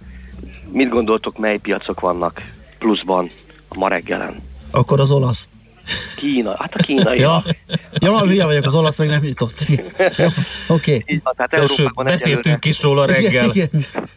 [0.71, 2.41] mit gondoltok, mely piacok vannak
[2.79, 3.29] pluszban
[3.67, 4.41] a ma reggelen?
[4.71, 5.49] Akkor az olasz.
[6.15, 7.19] Kína, hát a kínai.
[7.19, 7.43] Ja,
[7.93, 9.65] ja hülye vagyok, az olasz meg nem jutott.
[10.67, 10.95] Oké.
[10.95, 11.21] Okay.
[11.35, 13.49] Tehát Európában beszéltünk is róla reggel.
[13.49, 13.69] Igen, igen.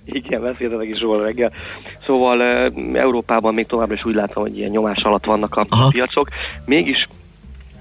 [0.05, 1.53] igen beszéltek is róla reggel.
[2.07, 2.43] Szóval
[2.95, 5.89] Európában még továbbra is úgy látom, hogy ilyen nyomás alatt vannak a Aha.
[5.89, 6.29] piacok.
[6.65, 7.09] Mégis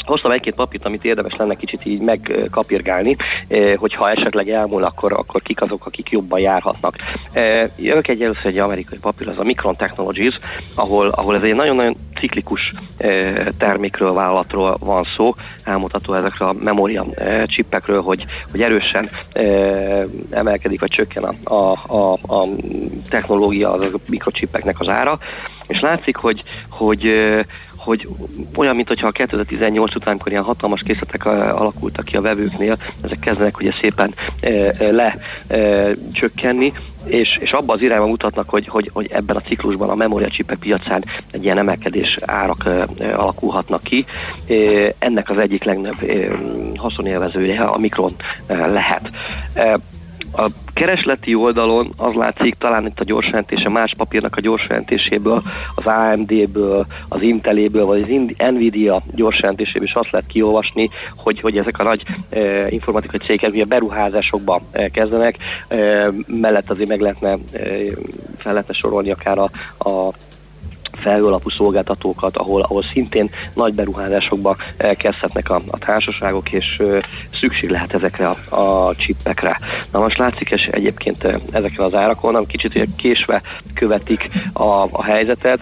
[0.05, 3.15] Hoztam egy-két papírt, amit érdemes lenne kicsit így megkapirgálni,
[3.47, 6.95] eh, hogyha esetleg elmúl, akkor, akkor kik azok, akik jobban járhatnak.
[7.31, 10.39] Eh, jövök egy először egy amerikai papír, az a Micron Technologies,
[10.75, 15.33] ahol, ahol ez egy nagyon-nagyon ciklikus eh, termékről, vállalatról van szó,
[15.63, 17.05] elmutató ezekre a memória
[17.45, 19.09] csippekről, hogy, hogy erősen
[20.29, 22.45] emelkedik vagy csökken a, a, a, a
[23.09, 25.19] technológia, az a mikrocsipeknek az ára,
[25.67, 27.13] és látszik, hogy, hogy
[27.83, 28.07] hogy
[28.55, 33.59] olyan, mintha a 2018 után, amikor ilyen hatalmas készletek alakultak ki a vevőknél, ezek kezdenek
[33.59, 34.13] ugye szépen
[34.79, 35.17] le
[36.11, 36.73] csökkenni,
[37.05, 41.03] és, és abban az irányba mutatnak, hogy, hogy, hogy ebben a ciklusban a memóriacsipek piacán
[41.31, 42.69] egy ilyen emelkedés árak
[42.99, 44.05] alakulhatnak ki.
[44.99, 45.99] Ennek az egyik legnagyobb
[46.77, 48.15] haszonélvezője a Mikron
[48.47, 49.09] lehet.
[50.35, 55.43] A keresleti oldalon az látszik, talán itt a gyorsjelentése más papírnak a gyorsjelentéséből,
[55.75, 58.07] az AMD-ből, az Inteléből, vagy az
[58.51, 63.65] Nvidia gyorsjelentéséből is azt lehet kiolvasni, hogy, hogy ezek a nagy e, informatikai cégek ugye
[63.65, 67.37] beruházásokba e, kezdenek, e, mellett azért meg lehetne, e,
[68.37, 69.49] fel lehetne sorolni akár a,
[69.89, 70.13] a
[71.03, 74.55] felhőalapú szolgáltatókat, ahol, ahol szintén nagy beruházásokba
[74.97, 76.81] kezdhetnek a, a társaságok, és
[77.29, 79.57] szükség lehet ezekre a, a csippekre.
[79.91, 83.41] Na most látszik és egyébként ezekre az árakon, nem kicsit késve
[83.73, 85.59] követik a, a helyzetet,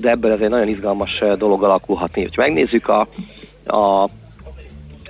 [0.00, 2.22] de ebből ez egy nagyon izgalmas dolog alakulhatni.
[2.22, 3.08] Ha megnézzük a,
[3.66, 4.08] a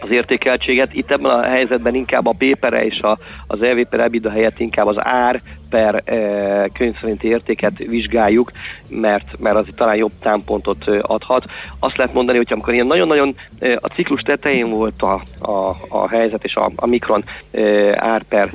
[0.04, 0.94] az értékeltséget.
[0.94, 4.86] Itt ebben a helyzetben inkább a pépere és a, az EV per EBITDA helyett inkább
[4.86, 5.40] az ár
[5.70, 8.52] per e, könyv szerinti értéket vizsgáljuk,
[8.90, 11.44] mert, mert az talán jobb támpontot adhat.
[11.78, 16.44] Azt lehet mondani, hogy amikor ilyen nagyon-nagyon a ciklus tetején volt a, a, a helyzet,
[16.44, 17.62] és a, a mikron e,
[17.96, 18.50] ár per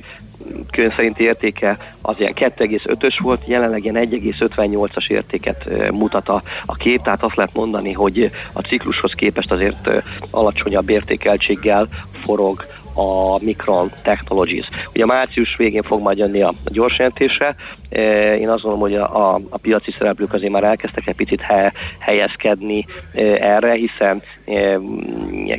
[0.71, 7.01] könyv szerinti értéke az ilyen 2,5-ös volt, jelenleg ilyen 1,58-as értéket mutat a, a kép,
[7.01, 9.89] tehát azt lehet mondani, hogy a ciklushoz képest azért
[10.31, 12.65] alacsonyabb értékeltséggel forog
[12.99, 14.69] a Micron Technologies.
[14.93, 17.55] Ugye március végén fog majd jönni a gyors jelentése.
[17.89, 21.41] E, én azt gondolom, hogy a, a, a piaci szereplők azért már elkezdtek egy picit
[21.41, 24.21] he, helyezkedni e, erre, hiszen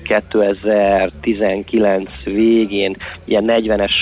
[0.02, 3.92] 2019 e, végén ilyen 40-es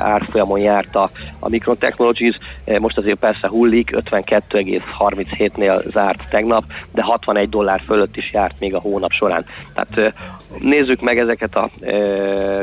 [0.00, 1.08] árfolyamon járt a,
[1.38, 2.38] a Micron Technologies,
[2.78, 8.80] most azért persze hullik, 52,37-nél zárt tegnap, de 61 dollár fölött is járt még a
[8.80, 9.44] hónap során.
[9.74, 10.14] Tehát
[10.58, 11.70] nézzük meg ezeket a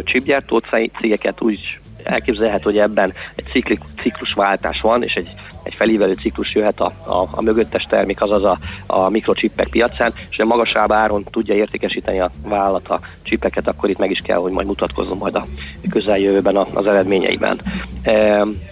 [0.07, 0.61] chipgyártó
[0.99, 5.33] cégeket úgy elképzelhet, hogy ebben egy ciklik, ciklusváltás van, és egy,
[5.63, 10.39] egy felívelő ciklus jöhet a, a, a mögöttes termék, azaz a, a mikrochippek piacán, és
[10.39, 14.51] a magasabb áron tudja értékesíteni a vállalat a csipeket, akkor itt meg is kell, hogy
[14.51, 15.45] majd mutatkozzon majd a
[15.89, 17.59] közeljövőben az eredményeiben.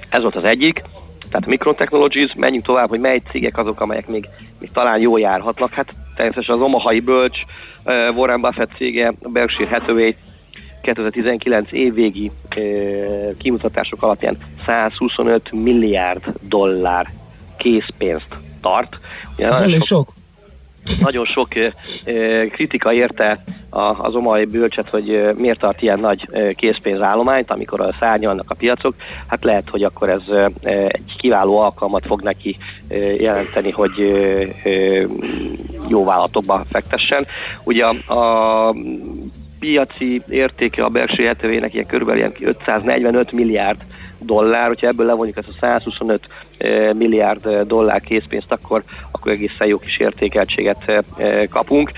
[0.09, 0.83] Ez volt az egyik.
[1.29, 1.75] Tehát a Micron
[2.36, 4.27] menjünk tovább, hogy mely cégek azok, amelyek még,
[4.59, 5.73] még talán jól járhatnak.
[5.73, 7.38] Hát természetesen az Omahai Bölcs,
[8.15, 10.11] Warren Buffett cége, a Berkshire Hathaway
[10.86, 12.31] 2019 évvégi
[13.38, 17.07] kimutatások alapján 125 milliárd dollár
[17.57, 18.99] készpénzt tart.
[19.36, 19.88] Ugye Ez elég sok.
[19.88, 20.13] sok.
[21.07, 21.47] Nagyon sok
[22.51, 23.43] kritika érte
[23.97, 28.95] az omai bölcset, hogy miért tart ilyen nagy készpénzállományt, amikor a szárnyalnak a piacok.
[29.27, 30.21] Hát lehet, hogy akkor ez
[30.88, 32.57] egy kiváló alkalmat fog neki
[33.17, 34.13] jelenteni, hogy
[35.88, 37.25] jó vállalatokba fektessen.
[37.63, 38.73] Ugye a, a
[39.66, 43.78] piaci értéke a Berkshire Hathaway-nek ilyen körülbelül 545 milliárd
[44.20, 49.68] dollár, hogyha ebből levonjuk ezt a 125 eh, milliárd eh, dollár készpénzt, akkor, akkor egészen
[49.68, 51.91] jó kis értékeltséget eh, kapunk.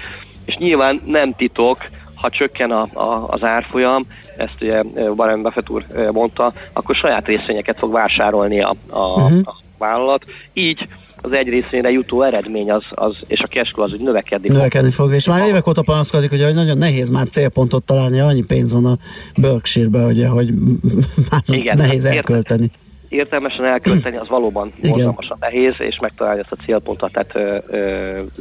[0.45, 1.78] És nyilván nem titok,
[2.15, 4.03] ha csökken a, a, az árfolyam,
[4.38, 4.82] ezt ugye
[5.15, 9.39] Warren Buffett úr mondta, akkor saját részvényeket fog vásárolni a, a, uh-huh.
[9.43, 10.26] a vállalat.
[10.53, 10.88] Így
[11.22, 15.05] az egy részére jutó eredmény az, az és a cashflow az úgy növekedni, növekedni fog.
[15.05, 15.15] fog.
[15.15, 18.97] És már évek óta panaszkodik, hogy nagyon nehéz már célpontot találni, annyi pénz van a
[19.41, 20.53] Berkshire-be, ugye, hogy
[21.30, 22.72] már Igen, nehéz elkölteni.
[23.09, 27.61] Értelmesen elkölteni az valóban borzalmasan nehéz, és megtalálni ezt a célpontot, tehát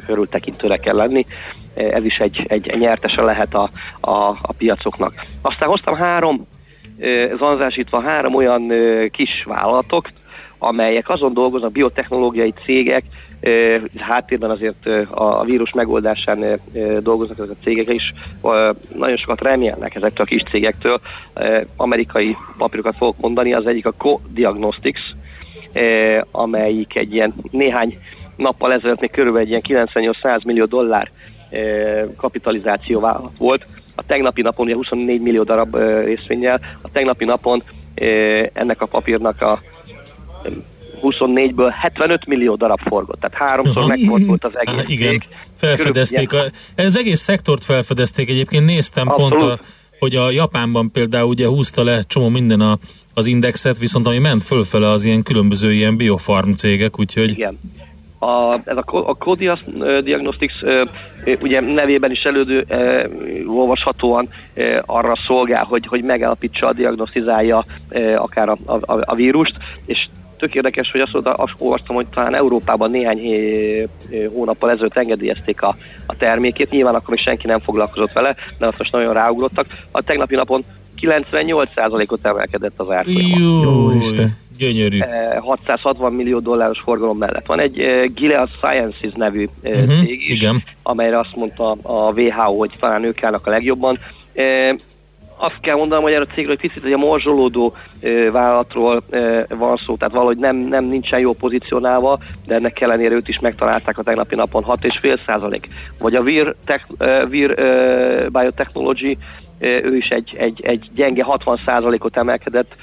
[0.07, 1.27] körültekintőre kell lenni.
[1.74, 3.70] Ez is egy, egy nyertese lehet a,
[4.01, 5.24] a, a piacoknak.
[5.41, 6.47] Aztán hoztam három,
[7.35, 8.72] zanzásítva három olyan
[9.11, 10.09] kis vállalatok,
[10.59, 13.04] amelyek azon dolgoznak, biotechnológiai cégek,
[13.98, 16.61] háttérben azért a vírus megoldásán
[17.00, 18.12] dolgoznak ezek a cégek is,
[18.94, 21.00] nagyon sokat remélnek ezektől a kis cégektől.
[21.76, 25.00] Amerikai papírokat fogok mondani, az egyik a Co-Diagnostics,
[26.30, 27.98] amelyik egy ilyen néhány
[28.36, 29.88] nappal ezelőtt még körülbelül egy ilyen
[30.22, 31.11] 98-100 millió dollár
[32.16, 33.64] kapitalizáció volt.
[33.94, 37.59] A tegnapi napon ugye 24 millió darab részvényel, a tegnapi napon
[38.52, 39.61] ennek a papírnak a
[41.03, 44.84] 24-ből 75 millió darab forgott, tehát háromszor megfordult az egész.
[44.84, 45.22] Uh, igen,
[45.57, 46.32] felfedezték.
[46.32, 46.43] A,
[46.74, 49.39] ez egész szektort felfedezték, egyébként néztem Abszolút.
[49.39, 49.59] pont, a,
[49.99, 52.78] hogy a Japánban például ugye húzta le csomó minden a,
[53.14, 57.30] az indexet, viszont ami ment fölfele az ilyen különböző ilyen biofarm cégek, úgyhogy...
[57.30, 57.59] Igen.
[58.18, 59.61] A, ez a, a Codias
[60.03, 60.53] Diagnostics
[61.41, 62.66] ugye nevében is elődő
[63.47, 64.28] olvashatóan
[64.87, 69.57] arra szolgál, hogy, hogy megállapítsa, diagnosztizálja uh, akár a, a, a vírust,
[69.87, 73.20] és tök érdekes, hogy azt, mondta, azt olvastam, hogy talán Európában néhány
[74.32, 75.76] hónappal ezelőtt engedélyezték a,
[76.07, 79.66] a termékét, nyilván akkor még senki nem foglalkozott vele, de azt most nagyon ráugrottak.
[79.91, 80.64] A tegnapi napon
[81.01, 83.39] 98%-ot emelkedett az árfolyama.
[83.39, 84.37] Jó, Isten.
[84.59, 84.99] Gyönyörű.
[85.41, 87.47] 660 millió dolláros forgalom mellett.
[87.47, 87.74] Van egy
[88.14, 90.62] Gilead Sciences nevű uh-huh, cég is, igen.
[90.82, 93.99] amelyre azt mondta a WHO, hogy talán ők állnak a legjobban
[95.37, 99.47] azt kell mondanom, hogy erre a cégről egy picit egy a morzsolódó e, vállalatról e,
[99.49, 103.99] van szó, tehát valahogy nem, nem nincsen jó pozícionálva, de ennek ellenére őt is megtalálták
[103.99, 105.68] a tegnapi napon 6,5 százalék.
[105.99, 109.18] Vagy a Vir, tech, uh, Vir uh, Biotechnology
[109.61, 112.76] ő is egy, egy, egy gyenge 60%-ot emelkedett,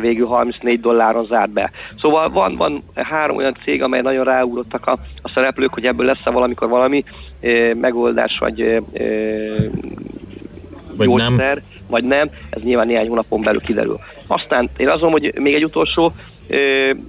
[0.00, 1.70] végül 34 dolláron zárt be.
[2.00, 6.30] Szóval van, van három olyan cég, amely nagyon ráugrottak a, a szereplők, hogy ebből lesz-e
[6.30, 7.04] valamikor valami
[7.74, 8.82] megoldás, vagy
[10.96, 11.64] vagy gyógyszer, nem.
[11.90, 13.98] Vagy nem, ez nyilván néhány hónapon belül kiderül.
[14.26, 16.12] Aztán én azon, hogy még egy utolsó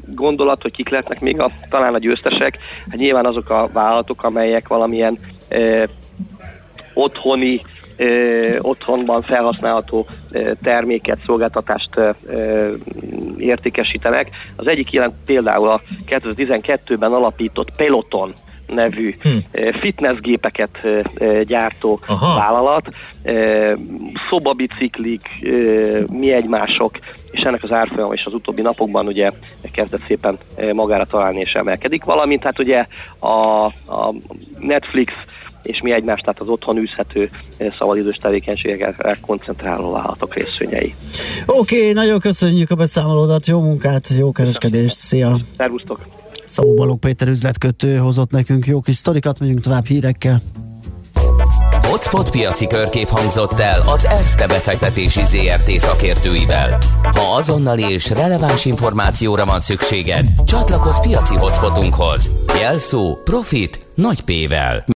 [0.05, 2.57] gondolat, hogy kik lehetnek még a, talán a győztesek,
[2.89, 5.17] hát nyilván azok a vállalatok, amelyek valamilyen
[5.49, 5.83] ö,
[6.93, 7.61] otthoni
[7.97, 11.89] ö, otthonban felhasználható ö, terméket, szolgáltatást
[12.25, 12.73] ö,
[13.37, 14.29] értékesítenek.
[14.55, 18.33] Az egyik ilyen például a 2012-ben alapított Peloton
[18.67, 19.39] nevű hmm.
[19.79, 20.79] fitnessgépeket
[21.43, 22.35] gyártó Aha.
[22.35, 22.89] vállalat,
[24.29, 25.21] szobabiciklik,
[26.07, 26.99] mi egymások,
[27.31, 29.29] és ennek az árfolyama is az utóbbi napokban ugye
[29.71, 30.37] kezdett szépen
[30.73, 32.85] magára találni és emelkedik, valamint hát ugye
[33.19, 34.13] a, a
[34.59, 35.13] Netflix
[35.63, 37.29] és mi egymást, tehát az otthon űzhető
[37.77, 40.95] szabadidős tevékenységekre koncentráló vállalatok részvényei.
[41.45, 45.37] Oké, okay, nagyon köszönjük a beszámolódat, jó munkát, jó kereskedést, szia!
[45.57, 46.20] Szervusztok!
[46.51, 50.41] Szabó Balog Péter üzletkötő hozott nekünk jó kis sztorikat, megyünk tovább hírekkel.
[51.81, 56.77] Hotspot piaci körkép hangzott el az ESZTE befektetési ZRT szakértőivel.
[57.03, 62.29] Ha azonnali és releváns információra van szükséged, csatlakozz piaci hotspotunkhoz.
[62.59, 64.85] Jelszó Profit nagy P-vel.